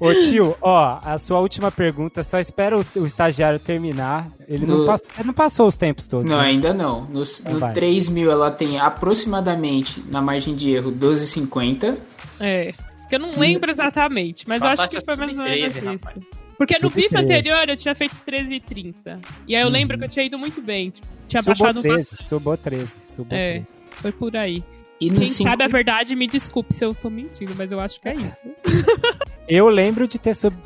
[0.00, 4.28] Ô tio, ó, a sua última pergunta, só espera o, o estagiário terminar.
[4.48, 6.30] Ele não, No- passou, ele não passou os tempos todos.
[6.30, 6.46] Não, né?
[6.48, 7.02] ainda não.
[7.02, 7.72] No, no vai.
[7.72, 11.96] 3 mil ela tem aproximadamente, na margem de erro, 12,50.
[12.40, 12.74] É.
[13.08, 16.08] Que eu não lembro exatamente, mas eu acho que foi mais ou menos sub-13, isso.
[16.08, 16.26] rapaz.
[16.56, 17.16] Porque no 13.
[17.16, 19.18] anterior eu tinha feito 13,30.
[19.48, 20.90] E aí eu lembro que eu tinha ido muito bem.
[20.90, 22.28] Tipo, tinha Subou baixado 13, bastante.
[22.28, 23.66] subou 13, subou É, 13.
[23.96, 24.62] foi por aí.
[25.00, 28.00] E Quem 5 sabe a verdade, me desculpe se eu tô mentindo, mas eu acho
[28.00, 28.40] que é isso.
[29.46, 30.56] Eu lembro de ter, sub,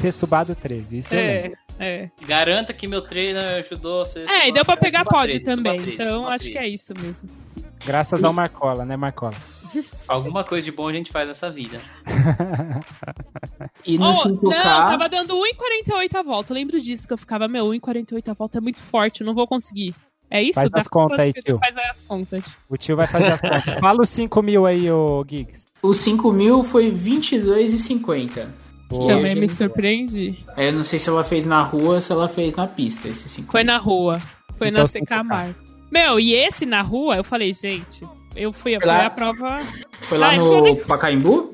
[0.00, 1.58] ter subado 13, isso eu É, lembro.
[1.78, 2.10] é.
[2.26, 4.24] Garanta que meu treino ajudou você.
[4.28, 5.76] É, e deu pra pegar suba pódio 13, suba também.
[5.80, 6.74] 13, Então acho que é 13.
[6.74, 7.28] isso mesmo.
[7.86, 9.34] Graças ao Marcola, né, Marcola?
[10.08, 11.80] Alguma coisa de bom a gente faz nessa vida.
[13.84, 14.42] E no Oh, 5K.
[14.42, 16.52] não, tava dando 1,48 a volta.
[16.52, 19.34] Eu lembro disso, que eu ficava, meu, 1,48 a volta é muito forte, eu não
[19.34, 19.94] vou conseguir.
[20.30, 20.54] É isso?
[20.54, 21.58] Faz Dá as contas aí, tio.
[21.58, 22.44] Faz aí as contas.
[22.68, 23.64] O tio vai fazer as contas.
[23.80, 25.66] Fala os 5 mil aí, ô Giggs.
[25.82, 28.48] O 5 mil foi 22,50.
[28.88, 29.08] Boa.
[29.08, 30.38] Também me surpreendi.
[30.56, 33.08] Aí eu não sei se ela fez na rua ou se ela fez na pista,
[33.08, 34.18] esse 5 Foi na rua.
[34.56, 35.22] Foi Então, na CK.
[35.24, 35.54] Mar.
[35.90, 38.00] Meu, e esse na rua, eu falei, gente,
[38.36, 39.60] eu fui foi Lá- a prova.
[40.02, 41.52] Foi lá Ah, no foi Pacaembu?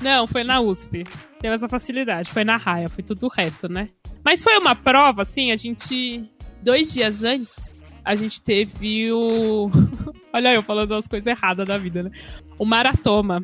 [0.00, 1.04] Não, foi na USP.
[1.40, 2.30] Teve essa facilidade.
[2.30, 3.88] Foi na raia, foi tudo reto, né?
[4.24, 6.28] Mas foi uma prova, assim, a gente.
[6.62, 7.74] Dois dias antes,
[8.04, 9.70] a gente teve o.
[10.32, 12.10] Olha eu falando as coisas erradas da vida, né?
[12.58, 13.42] O maratoma.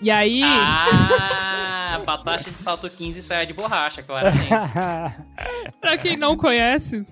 [0.00, 0.40] E aí.
[0.42, 4.48] Ah, batata de salto 15 e saia de borracha, claramente.
[5.80, 7.04] Pra quem não conhece,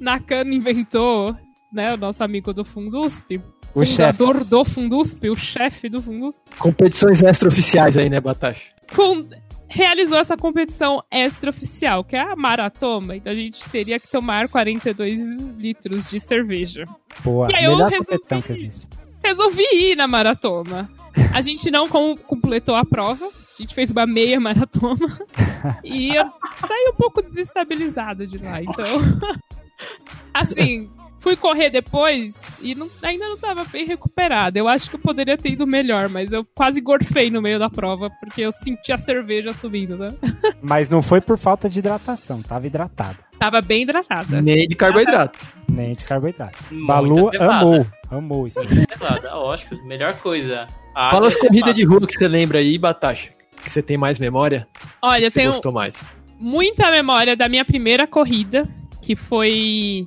[0.00, 1.36] Nakano inventou,
[1.72, 3.40] né, o nosso amigo do Fundusp.
[3.74, 4.18] O chefe.
[4.18, 6.42] fundador do Fundusp, o chefe do Fundusp.
[6.58, 8.68] Competições extraoficiais aí, né, Batacha?
[8.94, 9.20] com-
[9.66, 13.16] realizou essa competição extraoficial, que é a maratoma.
[13.16, 15.20] Então a gente teria que tomar 42
[15.58, 16.84] litros de cerveja.
[17.24, 17.50] Boa.
[17.50, 18.86] E aí eu Melhor resolvi- competição que existe.
[19.24, 20.88] Resolvi ir na maratona.
[21.32, 23.26] A gente não com- completou a prova.
[23.26, 25.06] A gente fez uma meia maratona.
[25.82, 26.26] E eu
[26.66, 28.60] saí um pouco desestabilizada de lá.
[28.60, 28.84] Então,
[30.32, 30.90] assim,
[31.24, 34.58] fui correr depois e não- ainda não tava bem recuperada.
[34.58, 37.70] Eu acho que eu poderia ter ido melhor, mas eu quase gorfei no meio da
[37.70, 40.08] prova, porque eu senti a cerveja subindo, né?
[40.62, 43.16] Mas não foi por falta de hidratação, tava hidratada.
[43.38, 44.40] Tava bem hidratada.
[44.42, 45.38] Nem de carboidrato.
[45.68, 46.58] Nem de carboidrato.
[46.70, 47.54] Muita Balu cevada.
[47.54, 47.86] amou.
[48.10, 48.60] Amou isso.
[48.90, 50.66] Cevada, lógico, melhor coisa.
[50.94, 53.30] A Fala as corridas de rua que você lembra aí, Batacha.
[53.62, 54.68] Que você tem mais memória?
[55.02, 56.04] Olha, eu Você tenho gostou mais?
[56.38, 58.68] muita memória da minha primeira corrida,
[59.00, 60.06] que foi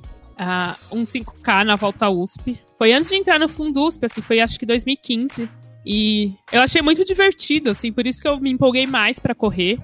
[0.90, 2.58] um 5K na volta USP.
[2.76, 5.48] Foi antes de entrar no Fundusp, assim, foi acho que 2015.
[5.90, 9.78] E eu achei muito divertido, assim, por isso que eu me empolguei mais pra correr.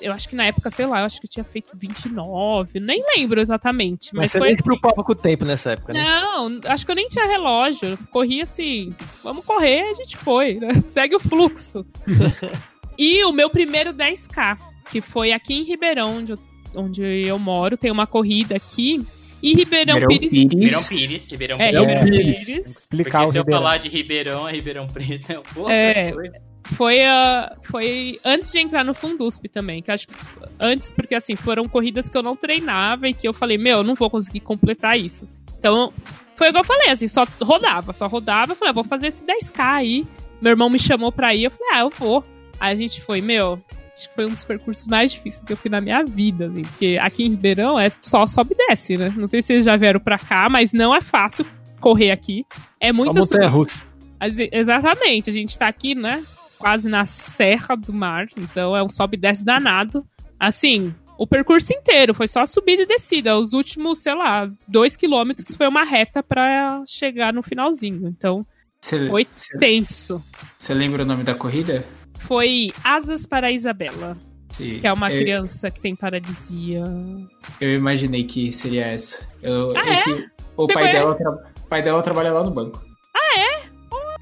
[0.00, 3.04] Eu acho que na época, sei lá, eu acho que eu tinha feito 29, nem
[3.14, 6.02] lembro exatamente, Mas, mas, você foi nem se preocupava com o tempo nessa época, né?
[6.02, 7.98] Não, acho que eu nem tinha relógio.
[8.10, 10.68] Corri assim, vamos correr, a gente foi, né?
[10.86, 11.84] Segue o fluxo.
[12.96, 14.56] e o meu primeiro 10K,
[14.90, 16.38] que foi aqui em Ribeirão, onde eu,
[16.74, 19.04] onde eu moro, tem uma corrida aqui.
[19.44, 20.30] E Ribeirão, Ribeirão Pires.
[20.32, 20.50] Pires.
[20.50, 21.80] Ribeirão Pires, Ribeirão É, Pires.
[21.80, 22.46] Ribeirão Ribeirão Pires.
[22.46, 22.66] Pires.
[22.78, 23.62] Explicar Porque o se eu Ribeirão.
[23.62, 25.32] falar de Ribeirão, é Ribeirão Preto.
[25.32, 26.12] É outra É.
[26.12, 26.32] coisa.
[26.76, 30.14] Foi, ah, foi antes de entrar no Fundusp também, que acho que
[30.58, 33.84] antes, porque assim, foram corridas que eu não treinava e que eu falei, meu, eu
[33.84, 35.24] não vou conseguir completar isso.
[35.24, 35.42] assim.
[35.58, 35.92] Então,
[36.34, 39.22] foi igual eu falei, assim, só rodava, só rodava, eu falei, eu vou fazer esse
[39.22, 40.06] 10k aí.
[40.40, 42.24] Meu irmão me chamou pra ir, eu falei, ah, eu vou.
[42.58, 43.62] Aí a gente foi, meu,
[43.94, 46.62] acho que foi um dos percursos mais difíceis que eu fui na minha vida, assim,
[46.62, 49.12] porque aqui em Ribeirão é só sobe e desce, né?
[49.16, 51.46] Não sei se vocês já vieram pra cá, mas não é fácil
[51.80, 52.44] correr aqui.
[52.80, 53.86] É Só muito montanha russa.
[54.20, 56.24] As- Exatamente, a gente tá aqui, né?
[56.58, 60.04] Quase na serra do mar, então é um sobe e desce danado.
[60.40, 63.36] Assim, o percurso inteiro foi só subida e descida.
[63.38, 68.08] Os últimos, sei lá, dois quilômetros foi uma reta pra chegar no finalzinho.
[68.08, 68.46] Então
[68.80, 69.26] Você foi
[69.60, 70.24] tenso.
[70.58, 71.84] você lembra o nome da corrida?
[72.26, 74.16] Foi Asas para a Isabela.
[74.50, 74.78] Sim.
[74.78, 76.84] que é uma eu, criança que tem paralisia.
[77.60, 79.26] Eu imaginei que seria essa.
[79.42, 80.10] Eu, Ah, esse,
[80.56, 80.98] O Você pai conhece?
[81.00, 81.30] dela, tra-
[81.64, 82.80] o pai dela trabalha lá no banco.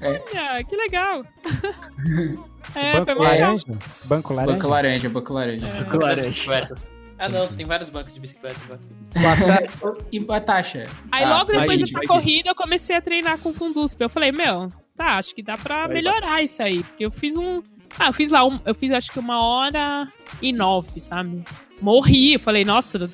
[0.01, 1.23] Olha, que legal.
[2.75, 3.39] é, banco legal.
[3.39, 3.65] laranja?
[4.05, 4.53] Banco laranja?
[4.53, 5.67] Banco laranja, banco laranja.
[5.67, 5.83] É.
[5.83, 6.75] Das Laranja.
[7.19, 9.65] Ah, não, tem vários bancos de bicicleta agora.
[10.11, 10.85] E a taxa?
[11.11, 14.01] Aí Ah, logo depois dessa corrida eu comecei a treinar com Fundusp.
[14.01, 16.83] Eu falei, meu, tá, acho que dá pra Vai, melhorar isso aí.
[16.83, 17.61] Porque eu fiz um.
[17.99, 20.07] Ah, eu fiz lá, um, eu fiz acho que uma hora
[20.41, 21.43] e nove, sabe?
[21.81, 22.33] Morri.
[22.33, 23.09] Eu falei, nossa,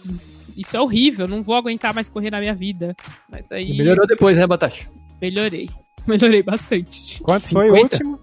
[0.57, 2.95] isso é horrível, não vou aguentar mais correr na minha vida.
[3.29, 4.87] Mas aí Melhorou depois, né, Batacha?
[5.21, 5.69] melhorei.
[6.07, 7.21] Melhorei bastante.
[7.21, 7.95] Quanto foi o 50?
[7.95, 8.19] último?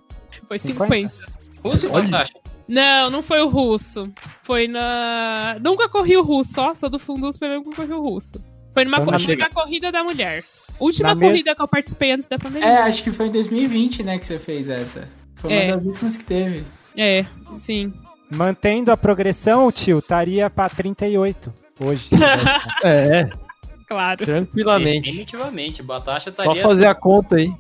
[0.49, 0.95] Foi 50?
[1.09, 1.33] 50.
[1.63, 2.05] Russo Olha.
[2.05, 2.33] Batacha?
[2.69, 4.11] Não, não foi o russo.
[4.43, 5.57] Foi na.
[5.63, 6.75] Nunca corri o russo, ó.
[6.75, 8.43] Sou do Fundusp, mas nunca corri o russo.
[8.75, 9.45] Foi numa co- na foi chega.
[9.45, 10.43] na corrida da mulher.
[10.81, 12.67] Última Na me- corrida que eu participei antes da pandemia.
[12.69, 15.07] É, acho que foi em 2020, né, que você fez essa.
[15.47, 15.77] Foi uma É.
[15.77, 16.65] das últimas que teve.
[16.97, 17.25] É,
[17.57, 17.93] sim.
[18.31, 22.09] Mantendo a progressão, tio, estaria pra 38 hoje.
[22.85, 23.29] É,
[23.89, 24.25] Claro.
[24.25, 25.11] tranquilamente.
[25.11, 25.81] Definitivamente.
[25.83, 27.53] Batacha Só estaria, fazer a conta aí.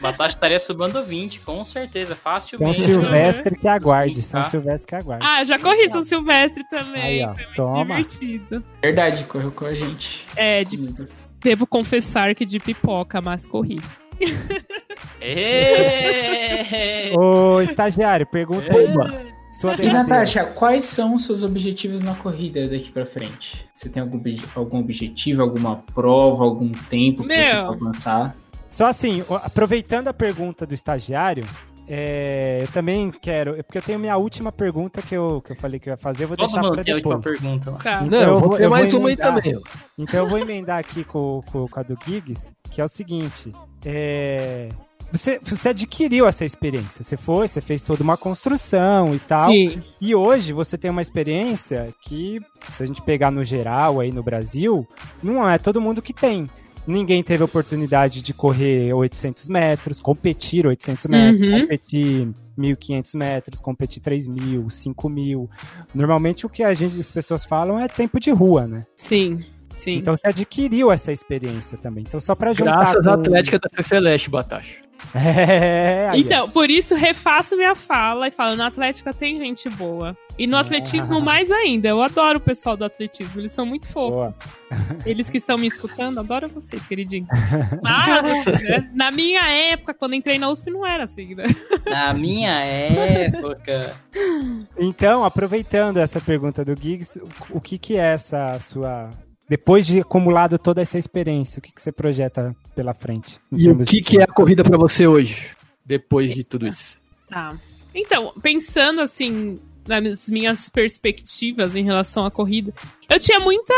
[0.00, 2.14] Batacha estaria subando 20, com certeza.
[2.14, 2.82] São Facilmente.
[2.82, 4.42] Silvestre que aguarde, Sim, São?
[4.44, 5.26] Silvestre que aguarde.
[5.26, 7.02] Ah, já corri São Silvestre também.
[7.02, 7.84] Aí, ó, toma.
[7.96, 8.62] divertido.
[8.80, 10.24] Verdade, correu com a gente.
[10.36, 10.94] É, de-
[11.40, 13.80] devo confessar que de pipoca, mas corri.
[17.16, 19.10] Ô, estagiário, pergunta aí, Oba.
[19.52, 19.92] sua E.
[19.92, 23.64] Natasha, quais são os seus objetivos na corrida daqui pra frente?
[23.74, 24.20] Você tem algum,
[24.54, 27.42] algum objetivo, alguma prova, algum tempo que Meu.
[27.42, 28.36] você quer alcançar?
[28.68, 31.44] Só assim, aproveitando a pergunta do estagiário,
[31.88, 35.56] é, eu também quero, é porque eu tenho minha última pergunta que eu, que eu
[35.56, 37.20] falei que eu ia fazer, eu vou Todo deixar para depois.
[37.20, 37.70] pergunta.
[37.70, 39.34] Então Não, eu vou ter eu vou mais uma aí emendar.
[39.34, 39.60] também.
[39.98, 43.50] Então eu vou emendar aqui com, com, com a do Giggs, que é o seguinte:
[43.84, 44.68] é,
[45.10, 49.50] você, você adquiriu essa experiência, você foi, você fez toda uma construção e tal.
[49.50, 49.82] Sim.
[50.00, 54.22] E hoje você tem uma experiência que, se a gente pegar no geral aí no
[54.22, 54.86] Brasil,
[55.22, 56.48] não é todo mundo que tem.
[56.86, 61.60] Ninguém teve oportunidade de correr 800 metros, competir 800 metros, Uhum.
[61.60, 62.28] competir
[62.58, 65.48] 1.500 metros, competir 3.000, 5.000.
[65.94, 68.80] Normalmente o que a gente, as pessoas falam é tempo de rua, né?
[68.96, 69.38] Sim.
[69.76, 69.96] Sim.
[69.96, 72.04] Então você adquiriu essa experiência também.
[72.06, 72.76] Então só pra juntar...
[72.78, 74.76] Graças à com- Atlética da Fefeleste, Batacha.
[75.14, 76.10] É.
[76.14, 80.16] Então, por isso refaço minha fala e falo, no Atlético tem gente boa.
[80.38, 81.88] E no atletismo mais ainda.
[81.88, 84.38] Eu adoro o pessoal do atletismo, eles são muito fofos.
[85.04, 87.28] Eles que estão me escutando, adoro vocês, queridinhos.
[87.82, 91.44] Mas, né, na minha época, quando entrei na USP, não era assim, né?
[91.84, 93.94] Na minha época.
[94.78, 97.20] Então, aproveitando essa pergunta do Giggs,
[97.50, 99.10] o, que que é essa sua...
[99.48, 103.38] Depois de acumulado toda essa experiência, o que, que você projeta pela frente?
[103.50, 105.50] E o que, de- que é a corrida pra você hoje?
[105.84, 106.98] Depois de tudo isso.
[107.28, 107.54] Tá.
[107.94, 109.56] Então, pensando assim
[109.86, 112.72] nas minhas perspectivas em relação à corrida,
[113.08, 113.74] eu tinha muita.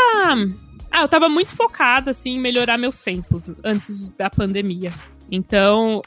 [0.91, 4.91] Ah, eu tava muito focada assim em melhorar meus tempos antes da pandemia.
[5.31, 6.01] Então,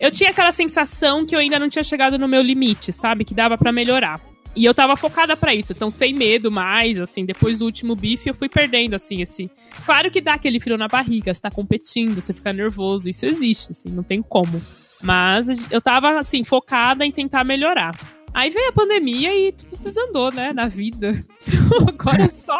[0.00, 3.24] eu tinha aquela sensação que eu ainda não tinha chegado no meu limite, sabe?
[3.24, 4.20] Que dava pra melhorar.
[4.54, 8.28] E eu tava focada pra isso, então sem medo mais, assim, depois do último bife
[8.28, 9.50] eu fui perdendo, assim, esse...
[9.86, 13.70] Claro que dá aquele frio na barriga, você tá competindo, você fica nervoso, isso existe,
[13.70, 14.60] assim, não tem como.
[15.00, 17.92] Mas eu tava, assim, focada em tentar melhorar.
[18.34, 21.20] Aí veio a pandemia e tudo desandou, né, na vida.
[21.88, 22.58] Agora só,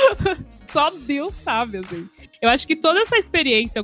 [0.50, 2.08] só Deus sabe, assim.
[2.40, 3.82] Eu acho que toda essa experiência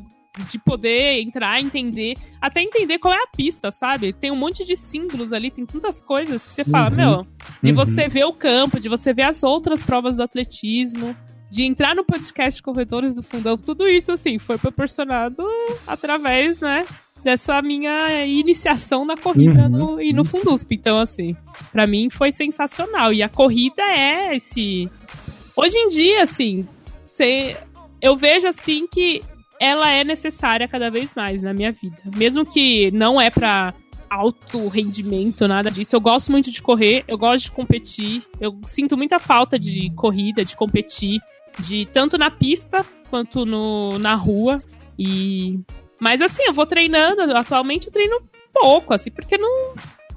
[0.51, 4.13] de poder entrar, entender, até entender qual é a pista, sabe?
[4.15, 6.97] Tem um monte de símbolos ali, tem tantas coisas que você fala, Uhum.
[6.97, 7.27] meu,
[7.63, 7.77] de Uhum.
[7.77, 11.15] você ver o campo, de você ver as outras provas do atletismo,
[11.51, 15.43] de entrar no podcast Corredores do Fundão, tudo isso, assim, foi proporcionado
[15.87, 16.87] através, né,
[17.25, 19.69] dessa minha iniciação na corrida Uhum.
[19.69, 20.71] no- e no Fundusp.
[20.75, 21.37] Então, assim,
[21.71, 23.13] pra mim foi sensacional.
[23.13, 24.89] E a corrida é esse...
[25.57, 26.67] Hoje em dia, assim,
[27.05, 27.57] você...
[28.01, 29.21] eu vejo, assim, que
[29.61, 31.97] ela é necessária cada vez mais na minha vida.
[32.17, 33.73] Mesmo que não é pra
[34.11, 35.95] alto rendimento, nada disso.
[35.97, 38.23] Eu gosto muito de correr, eu gosto de competir.
[38.41, 41.21] Eu sinto muita falta de corrida, de competir,
[41.61, 44.63] de tanto na pista quanto no, na rua.
[44.99, 45.61] E
[46.03, 48.21] mas assim, eu vou treinando, atualmente eu treino
[48.53, 49.73] pouco, assim, porque não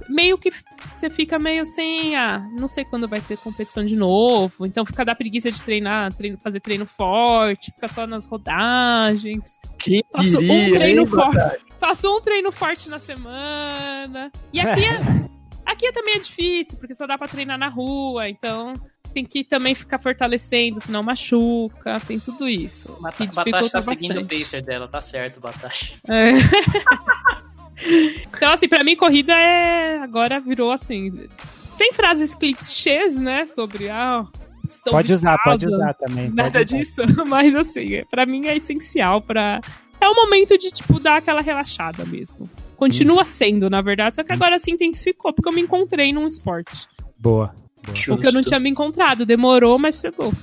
[0.09, 0.51] meio que
[0.97, 5.05] você fica meio assim, ah, não sei quando vai ter competição de novo, então fica
[5.05, 9.59] da preguiça de treinar, treino, fazer treino forte, fica só nas rodagens.
[9.77, 11.38] Quem Faço um diria, treino hein, forte.
[11.38, 11.59] Batacha?
[11.79, 14.31] Faço um treino forte na semana.
[14.51, 14.97] E aqui é,
[15.71, 18.73] aqui é também é difícil, porque só dá pra treinar na rua, então
[19.16, 22.91] tem que também ficar fortalecendo, senão machuca, tem tudo isso.
[23.01, 24.39] Bata- que Batacha dificulta tá seguindo o bastante.
[24.41, 25.93] pacer dela, tá certo, Batacha.
[26.09, 26.32] É.
[28.36, 29.97] então, assim, pra mim, corrida é.
[29.99, 31.28] Agora virou assim.
[31.74, 33.45] sem frases clichês, né?
[33.45, 34.26] Sobre ah,
[34.68, 36.30] estou Pode usar, pode usar também.
[36.30, 36.63] Nada usar.
[36.63, 39.61] disso, mas assim, pra mim é essencial para
[40.01, 42.49] é o momento de tipo dar aquela relaxada mesmo.
[42.76, 46.88] Continua sendo, na verdade, só que agora se intensificou porque eu me encontrei num esporte.
[47.18, 47.55] Boa.
[47.86, 50.33] Porque eu não tinha me encontrado, demorou, mas chegou.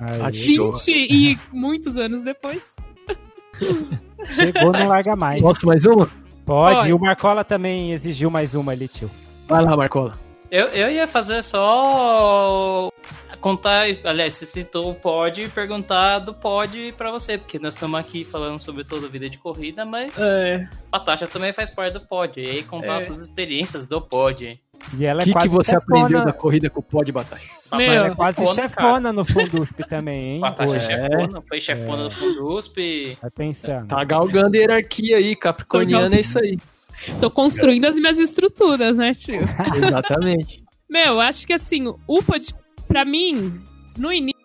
[0.00, 0.72] Aí, Achou.
[0.72, 2.76] 20 e muitos anos depois.
[4.30, 5.40] chegou, não larga mais.
[5.42, 6.08] Posso mais uma?
[6.44, 6.88] Pode, Pode.
[6.88, 9.10] e o Marcola também exigiu mais uma ali, tio.
[9.46, 10.12] Vai lá, Marcola.
[10.50, 12.90] Eu, eu ia fazer só
[13.40, 18.00] contar, aliás, você citou o pod e perguntar do pod pra você, porque nós estamos
[18.00, 20.66] aqui falando sobre toda a vida de corrida, mas É.
[20.90, 22.96] a Tasha também faz parte do pod, e aí contar É.
[22.96, 24.58] as suas experiências do pod.
[24.96, 26.00] E ela O é que, quase que você chefona.
[26.00, 27.42] aprendeu da corrida com o pó de batata?
[27.72, 30.40] Meu, é é quase chefona, chefona no Fundusp também, hein?
[30.40, 30.52] cara.
[30.52, 30.86] A Tasha é Hoje.
[30.86, 32.76] chefona, foi chefona do Fundusp.
[33.20, 33.88] Vai pensando.
[33.88, 36.58] Tá galgando a hierarquia aí, capricorniano é isso aí.
[37.20, 39.40] Tô construindo as minhas estruturas, né, tio?
[39.76, 40.64] Exatamente.
[40.88, 42.54] Meu, acho que assim, o pod...
[42.86, 43.60] pra mim,
[43.96, 44.40] no início,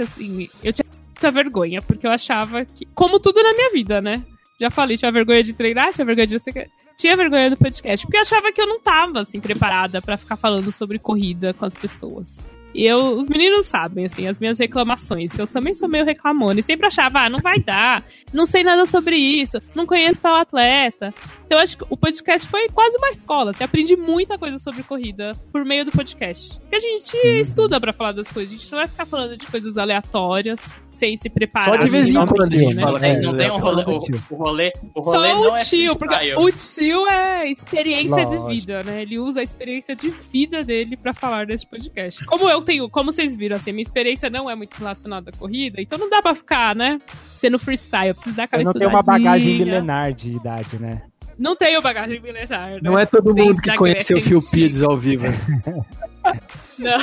[0.00, 2.86] assim, eu tinha muita vergonha, porque eu achava que.
[2.94, 4.24] Como tudo na minha vida, né?
[4.60, 6.66] Já falei, tinha vergonha de treinar, tinha vergonha de não sei o que.
[7.00, 10.36] Tinha vergonha do podcast, porque eu achava que eu não tava, assim, preparada pra ficar
[10.36, 12.44] falando sobre corrida com as pessoas.
[12.74, 16.60] E eu, os meninos sabem, assim, as minhas reclamações, que eu também sou meio reclamona.
[16.60, 20.36] E sempre achava, ah, não vai dar, não sei nada sobre isso, não conheço tal
[20.36, 21.12] atleta.
[21.46, 23.52] Então eu acho que o podcast foi quase uma escola.
[23.52, 26.58] Você aprende muita coisa sobre corrida por meio do podcast.
[26.60, 28.52] Porque a gente estuda pra falar das coisas.
[28.52, 31.74] A gente não vai ficar falando de coisas aleatórias, sem se preparar.
[31.76, 32.98] Só de vez em quando a gente fala.
[33.00, 33.18] né?
[33.20, 33.90] Não tem, um rolê, o,
[34.30, 36.44] o rolê, o rolê Só não o é tio, porque freestyle.
[36.44, 38.48] o tio é experiência Lógico.
[38.48, 39.02] de vida, né?
[39.02, 42.24] Ele usa a experiência de vida dele pra falar desse podcast.
[42.26, 45.80] Como eu tenho, como vocês viram, assim, minha experiência não é muito relacionada à corrida,
[45.80, 46.98] então não dá pra ficar, né?
[47.34, 51.02] Sendo freestyle, eu preciso dar aquela Você não tem uma bagagem milenar de idade, né?
[51.38, 52.80] Não tenho bagagem milenar, né?
[52.82, 55.26] Não é todo mundo Desde que a conheceu o Phil Pides ao vivo.
[56.78, 56.96] Não.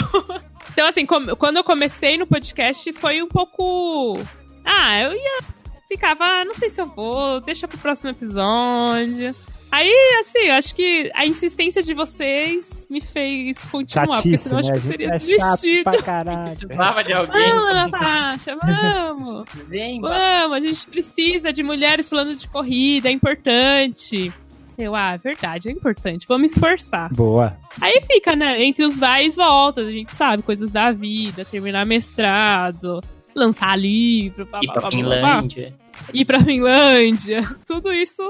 [0.72, 4.20] Então, assim, quando eu comecei no podcast, foi um pouco.
[4.64, 5.40] Ah, eu ia.
[5.88, 9.34] Ficava, ah, não sei se eu vou, deixa pro próximo episódio.
[9.72, 14.62] Aí, assim, eu acho que a insistência de vocês me fez continuar, porque Chatice, senão
[14.62, 14.72] né?
[14.72, 15.84] acho que eu gente teria é chato desistido.
[15.84, 16.58] pra caralho.
[16.58, 17.50] Precisava de alguém.
[17.50, 19.46] Vamos, Natasha, vamos!
[19.68, 24.32] Vem, Vamos, a gente precisa de mulheres falando de corrida, é importante.
[24.78, 27.12] Eu, ah, é verdade, é importante, vamos esforçar.
[27.14, 27.58] Boa.
[27.82, 28.64] Aí fica, né?
[28.64, 33.02] Entre os vai e voltas, a gente sabe, coisas da vida, terminar mestrado,
[33.36, 35.74] lançar livro, blá, ir blá, pra blá, blá, blá, Finlândia.
[36.14, 37.42] ir pra Finlândia.
[37.66, 38.24] Tudo isso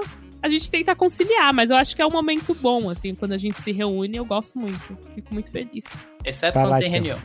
[0.48, 3.38] a gente tenta conciliar, mas eu acho que é um momento bom, assim, quando a
[3.38, 4.98] gente se reúne, eu gosto muito.
[5.16, 5.86] Fico muito feliz.
[6.26, 7.02] Exceto Tá quando lá, tem então.
[7.04, 7.20] reunião.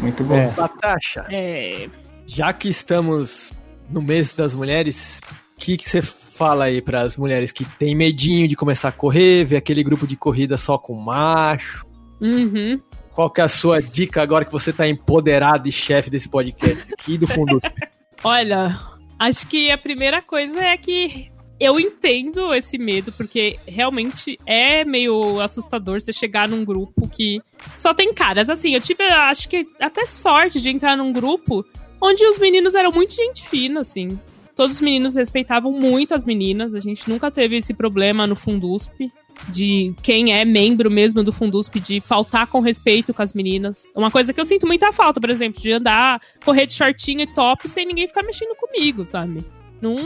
[0.00, 0.34] Muito bom.
[0.36, 0.48] É.
[0.50, 1.88] Batasha, É.
[2.26, 3.52] já que estamos
[3.90, 5.20] no mês das mulheres,
[5.56, 9.44] o que que você fala aí pras mulheres que tem medinho de começar a correr,
[9.44, 11.86] ver aquele grupo de corrida só com macho?
[12.20, 12.80] Uhum.
[13.12, 16.86] Qual que é a sua dica agora que você tá empoderado e chefe desse podcast
[16.92, 17.60] aqui do fundo?
[18.22, 18.78] Olha,
[19.18, 21.28] acho que a primeira coisa é que
[21.60, 27.40] eu entendo esse medo, porque realmente é meio assustador você chegar num grupo que
[27.76, 28.48] só tem caras.
[28.48, 31.64] Assim, eu tive, acho que até sorte de entrar num grupo
[32.00, 34.18] onde os meninos eram muito gente fina, assim.
[34.54, 36.74] Todos os meninos respeitavam muito as meninas.
[36.74, 39.08] A gente nunca teve esse problema no Fundusp.
[39.50, 43.92] De quem é membro mesmo do Fundusp, de faltar com respeito com as meninas.
[43.94, 47.26] Uma coisa que eu sinto muita falta, por exemplo, de andar, correr de shortinho e
[47.32, 49.44] top sem ninguém ficar mexendo comigo, sabe?
[49.80, 49.96] Não,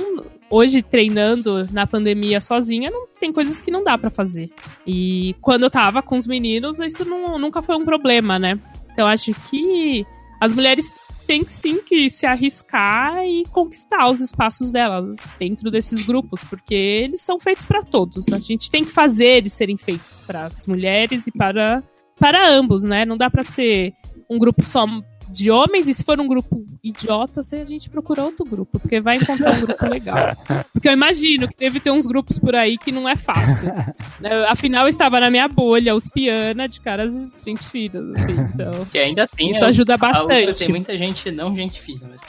[0.52, 4.50] hoje, treinando na pandemia sozinha, não tem coisas que não dá pra fazer.
[4.86, 8.58] E quando eu tava com os meninos, isso não- nunca foi um problema, né?
[8.92, 10.04] Então acho que
[10.40, 10.92] as mulheres
[11.26, 17.22] têm sim que se arriscar e conquistar os espaços delas dentro desses grupos, porque eles
[17.22, 18.28] são feitos pra todos.
[18.32, 21.82] A gente tem que fazer eles serem feitos para as mulheres e para
[22.18, 23.04] para ambos, né?
[23.04, 23.92] Não dá pra ser
[24.30, 24.86] um grupo só
[25.32, 29.16] de homens e se for um grupo idiota, a gente procura outro grupo, porque vai
[29.16, 30.36] encontrar um grupo legal.
[30.72, 33.72] Porque eu imagino que deve ter uns grupos por aí que não é fácil.
[34.20, 34.44] né?
[34.48, 38.84] Afinal, eu estava na minha bolha, os piana de caras gente finas, assim, então.
[38.86, 40.58] Que ainda assim, Isso é- ajuda bastante.
[40.58, 42.22] tem muita gente não gente fina, mas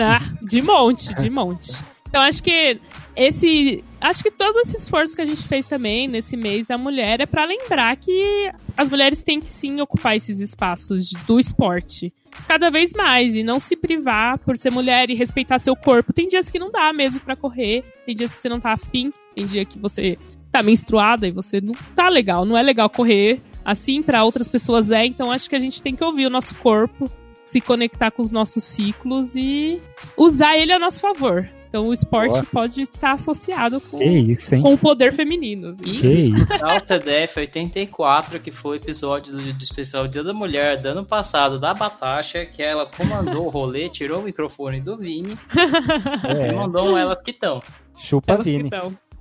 [0.00, 1.72] Ah, de monte, de monte.
[2.16, 2.80] Então acho que
[3.14, 7.20] esse, acho que todo esse esforço que a gente fez também nesse mês da mulher
[7.20, 12.10] é pra lembrar que as mulheres têm que sim ocupar esses espaços do esporte
[12.48, 16.10] cada vez mais e não se privar por ser mulher e respeitar seu corpo.
[16.10, 19.10] Tem dias que não dá mesmo pra correr, tem dias que você não tá afim,
[19.34, 20.16] tem dia que você
[20.50, 23.42] tá menstruada e você não tá legal, não é legal correr.
[23.62, 26.54] Assim pra outras pessoas é, então acho que a gente tem que ouvir o nosso
[26.54, 27.10] corpo,
[27.44, 29.82] se conectar com os nossos ciclos e
[30.16, 31.46] usar ele a nosso favor.
[31.76, 32.44] Então o esporte Boa.
[32.46, 35.68] pode estar associado com, isso, com o poder feminino.
[35.68, 35.84] assim.
[35.84, 36.42] E Que isso.
[36.42, 41.04] o CDF 84, que foi o episódio do, do especial Dia da Mulher do ano
[41.04, 45.36] passado da Batasha, que ela comandou o rolê, tirou o microfone do Vini
[46.24, 47.62] e É, mandou um elas que estão.
[47.94, 48.70] chupa Elas Vini.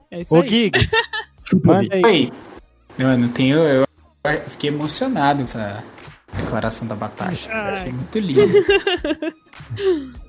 [0.10, 0.48] É isso Ô, aí.
[0.48, 0.72] Gig,
[1.62, 2.32] manda aí.
[2.98, 3.58] Não tenho.
[3.58, 3.86] Eu
[4.48, 5.84] fiquei emocionado com essa
[6.38, 7.52] declaração da Batasha.
[7.52, 8.54] Achei muito lindo.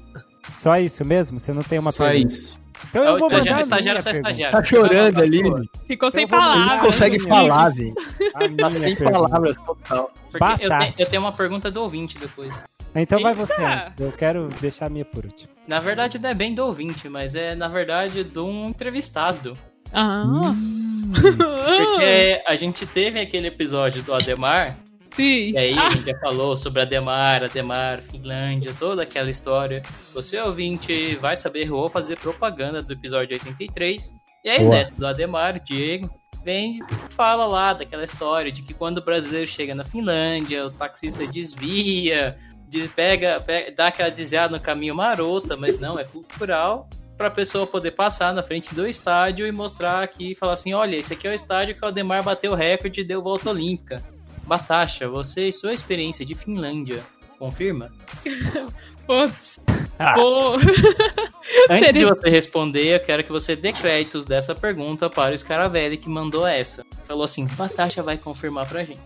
[0.57, 1.39] Só isso mesmo?
[1.41, 2.33] Você não tem uma Só pergunta?
[2.33, 2.61] isso.
[2.91, 4.57] Então É, eu o vou estagiário, mandar estagiário tá estagiário.
[4.59, 5.43] Tá chorando ali,
[5.87, 6.67] Ficou sem palavras.
[6.67, 7.95] não consegue minha falar, velho.
[8.33, 9.11] Tá minha sem pergunta.
[9.29, 10.13] palavras total.
[10.31, 12.55] Porque eu, te- eu tenho uma pergunta do ouvinte depois.
[12.95, 13.47] Então vai Eita.
[13.47, 14.03] você.
[14.05, 15.51] Eu quero deixar a minha por último.
[15.67, 19.57] Na verdade, não é bem do ouvinte, mas é, na verdade, de um entrevistado.
[19.93, 20.25] Ah.
[20.27, 21.11] Hum.
[21.15, 24.77] Porque a gente teve aquele episódio do Ademar,
[25.17, 25.51] Sim.
[25.53, 29.83] e aí a gente já falou sobre Ademar, Ademar, Finlândia, toda aquela história.
[30.13, 34.15] Você, ouvinte, vai saber, vou fazer propaganda do episódio 83.
[34.45, 34.71] E aí, Boa.
[34.75, 36.11] neto do Ademar, Diego,
[36.45, 40.71] vem e fala lá daquela história de que quando o brasileiro chega na Finlândia, o
[40.71, 42.37] taxista desvia,
[42.69, 47.67] de- pega, pega- dá aquela desviada no caminho marota, mas não, é cultural, pra pessoa
[47.67, 51.31] poder passar na frente do estádio e mostrar aqui, falar assim, olha, esse aqui é
[51.31, 54.03] o estádio que o Ademar bateu o recorde e deu volta olímpica.
[54.47, 57.03] Batasha, você e sua experiência de Finlândia,
[57.39, 57.91] confirma?
[59.07, 59.61] Putz.
[59.99, 60.15] Ah.
[60.15, 60.57] Pô.
[61.71, 65.97] Antes de você responder, eu quero que você dê créditos dessa pergunta para o Scaravelli
[65.97, 66.85] que mandou essa.
[67.05, 69.01] Falou assim, Batasha vai confirmar pra gente.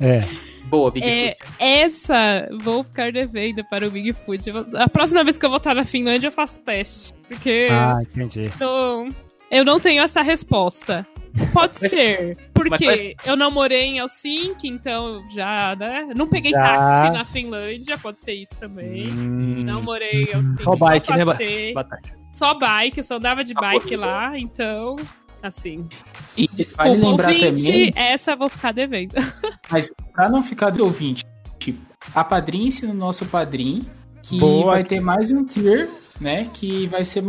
[0.00, 0.22] É.
[0.66, 1.52] Boa, Big É, Foot.
[1.58, 4.50] essa vou ficar devendo para o Big Food.
[4.76, 7.14] A próxima vez que eu voltar na Finlândia, eu faço teste.
[7.26, 8.50] Porque Ah, entendi.
[8.60, 9.08] não-
[9.50, 11.06] eu não tenho essa resposta.
[11.52, 12.36] Pode Mas- ser.
[12.54, 16.08] Porque mas- eu não morei em Helsinki, então já, né?
[16.16, 16.60] Não peguei Já.
[16.60, 19.08] táxi na Finlândia, pode ser isso também.
[19.12, 21.72] Hum, Não morei em Helsinki, Só bike, né, Ba- passei.
[21.72, 22.18] Batata.
[22.32, 24.96] Só bike, eu só andava de bike lá, então,
[25.42, 25.86] assim.
[26.36, 29.14] E Desculpa, vale lembrar ouvinte, também, essa eu vou ficar devendo.
[29.70, 31.24] mas pra não ficar do ouvinte,
[31.58, 31.78] tipo,
[32.14, 33.82] a padrinha no nosso padrinho,
[34.22, 34.72] que Boa.
[34.72, 35.88] vai ter mais um tier,
[36.20, 36.48] né?
[36.52, 37.22] Que vai ser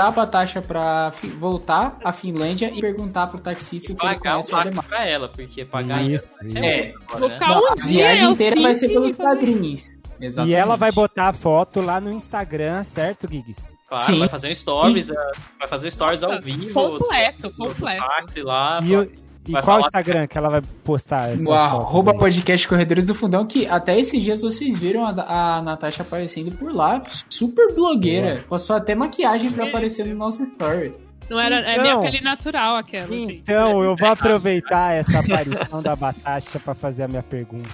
[0.00, 4.52] mandar a Batasha pra fi- voltar à Finlândia e perguntar pro taxista se ele conhece
[4.52, 4.84] o Ademar.
[4.84, 7.34] pra ela, porque pagar Isso, isso É, Vou né?
[7.34, 9.88] ficar Não, um a dia viagem em inteira vai ser pelos e padrinhos.
[10.20, 10.54] E Exatamente.
[10.54, 13.74] ela vai botar a foto lá no Instagram, certo, Gigs?
[13.88, 14.18] Claro, Sim.
[14.18, 16.74] vai fazer um stories, eh, vai fazer stories Nossa, ao vivo.
[16.74, 18.02] completo, do- do completo.
[18.06, 18.80] táxi lá.
[18.82, 19.10] E, o-
[19.48, 22.18] e Vai qual falar- Instagram que ela vai postar essas arroba aí?
[22.18, 26.72] podcast Corredores do Fundão, que até esses dias vocês viram a, a Natasha aparecendo por
[26.74, 28.44] lá, super blogueira.
[28.48, 29.68] Passou até maquiagem pra É.
[29.68, 30.92] aparecer no nosso story.
[31.28, 33.34] Não era, é Então- minha pele natural aquela, gente.
[33.42, 37.68] Então, eu vou aproveitar essa aparição da Batasha pra fazer a minha pergunta.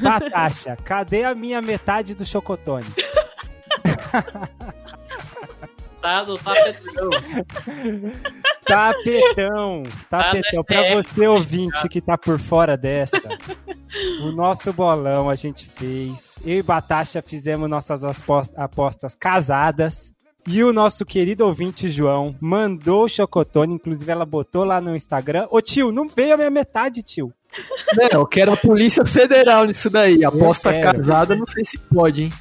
[0.00, 2.86] Batasha, cadê a minha metade do chocotone?
[6.02, 7.10] Tá tapetão.
[8.64, 10.64] Tapetão, Tá tapetão.
[10.64, 13.20] Pra STF, você ouvinte que tá por fora dessa,
[14.22, 16.34] o nosso bolão a gente fez.
[16.44, 20.12] Eu e Batasha fizemos nossas apos- apostas casadas.
[20.48, 25.46] E o nosso querido ouvinte João mandou o chocotone, inclusive ela botou lá no Instagram.
[25.52, 27.32] Ô tio, não veio a minha metade, tio.
[27.94, 30.24] Não, eu quero a Polícia Federal nisso daí.
[30.24, 32.32] Aposta casada, não sei se pode, hein?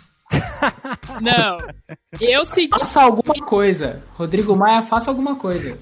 [1.22, 1.58] Não.
[2.20, 2.70] Eu segui.
[2.70, 4.02] Faça alguma coisa.
[4.14, 5.78] Rodrigo Maia, faça alguma coisa.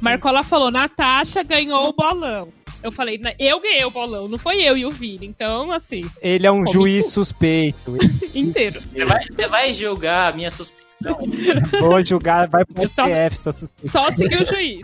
[0.00, 2.48] Marcola falou: Natasha ganhou o bolão.
[2.82, 5.26] Eu falei, "Na- eu ganhei o bolão, não foi eu e o Vini.
[5.26, 7.96] Então, assim, Ele é um juiz suspeito.
[8.34, 8.80] inteiro.
[8.80, 10.88] Você vai, você vai julgar a minha suspeição.
[11.80, 13.88] Vou julgar, vai pro Eu só- STF, sua suspeita.
[13.90, 14.80] Só seguir o juiz.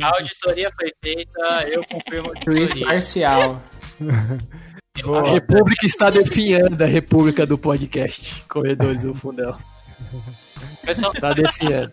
[0.00, 2.96] A auditoria foi feita, eu confirmo a Juiz auditoria.
[4.94, 5.14] parcial.
[5.16, 5.32] A Boa.
[5.32, 8.42] República está definhando a República do podcast.
[8.48, 9.58] Corredores do Fundão.
[10.84, 11.92] Pessoal, Está definhando.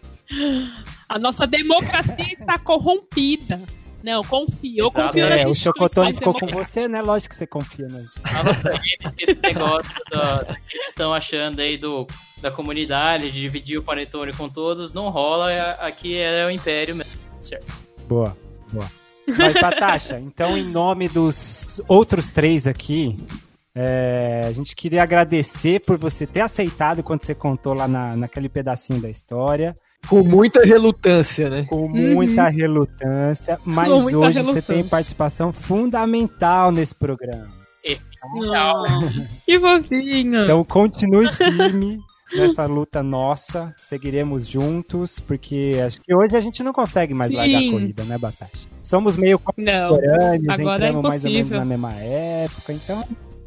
[1.08, 3.62] A nossa democracia está corrompida.
[4.02, 4.86] Não, confio.
[4.86, 7.02] Eu confio nas É, o Chocotone ficou com você, né?
[7.02, 8.20] Lógico que você confia na gente.
[8.22, 12.08] fala pra eles que esse negócio da, que eles estão achando aí do,
[12.42, 15.52] da comunidade, de dividir o panetone com todos, não rola.
[15.52, 17.12] é- Aqui é o império mesmo.
[17.42, 17.74] Certo.
[18.08, 18.36] Boa,
[18.72, 18.90] boa.
[19.38, 23.18] Mas, Batasha, então, em nome dos outros três aqui,
[23.76, 28.50] é, a gente queria agradecer por você ter aceitado quando você contou lá na, naquele
[28.50, 29.76] pedacinho da história,
[30.08, 31.66] Com muita relutância, né?
[31.70, 34.74] com muita relutância, mas muita hoje você relutância.
[34.74, 37.48] tem participação fundamental nesse programa.
[37.84, 38.84] Essencial.
[39.46, 40.44] Que fofinho.
[40.44, 42.00] Então, continue firme
[42.36, 47.38] nessa luta nossa, seguiremos juntos, porque acho que hoje a gente não consegue mais Sim.
[47.38, 48.68] largar a corrida, né, Batasha?
[48.84, 53.04] Somos meio contemporâneos, agora é entramos mais ou menos na mesma época, então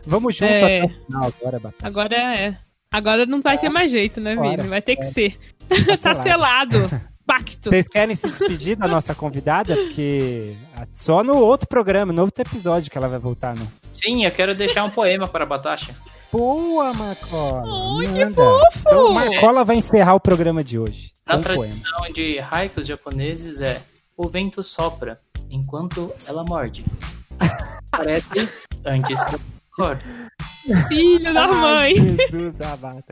[0.07, 0.81] vamos junto É.
[0.83, 1.87] até o final agora, Batasha.
[1.87, 2.57] Agora é.
[2.93, 4.37] Agora não vai ter mais jeito, né.
[4.37, 4.69] Vini?
[4.69, 5.07] Vai ter que É.
[5.07, 5.39] ser.
[5.69, 6.77] Tá tá selado.
[7.25, 7.71] Pacto.
[7.71, 9.75] Vocês querem se despedir da nossa convidada?
[9.77, 10.55] Porque
[10.93, 13.67] só no outro programa, no outro episódio que ela vai voltar, não?
[13.93, 15.95] Sim, eu quero deixar um poema para a Batasha.
[16.33, 18.01] Boa, Marcola!
[18.01, 18.79] Ai, que fofo!
[18.81, 21.13] Então, Marcola vai encerrar o programa de hoje.
[21.27, 21.75] Na Com um poema.
[21.75, 23.81] tradição de haikus japoneses é
[24.17, 25.21] O vento sopra
[25.51, 26.85] enquanto ela morde.
[27.93, 28.49] Parece
[28.85, 29.41] antes que eu.
[30.89, 31.95] Filho da Ai, mãe.
[31.95, 33.05] Jesus amado.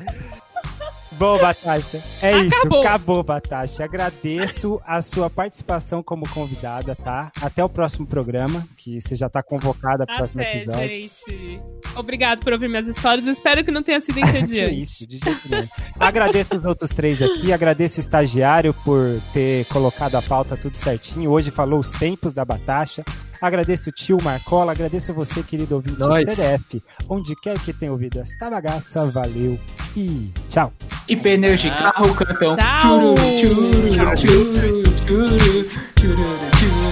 [1.13, 2.57] Bom, Batasha, é isso.
[2.59, 2.81] Acabou.
[2.81, 3.85] Acabou, Batasha.
[3.85, 7.31] Agradeço a sua participação como convidada, tá?
[7.43, 10.89] Até o próximo programa, que você já tá convocada para o próximo episódio.
[10.89, 11.61] gente.
[11.97, 13.27] Obrigado por ouvir minhas histórias.
[13.27, 14.81] Espero que não tenha sido Que entediante.
[14.81, 15.67] isso, de jeito nenhum.
[15.99, 21.31] Agradeço os outros três aqui, agradeço o estagiário por ter colocado a pauta tudo certinho.
[21.31, 23.05] Hoje falou os tempos da Batasha.
[23.41, 26.29] Agradeço o tio Marcola, agradeço você, querido ouvinte Nós.
[26.29, 29.07] CDF, onde quer que tenha ouvido esta bagaça.
[29.07, 29.59] Valeu
[29.97, 30.73] e tchau.
[31.09, 32.57] E pneus de carro cantam.
[32.57, 33.15] Tchau.
[35.99, 36.90] Chururu.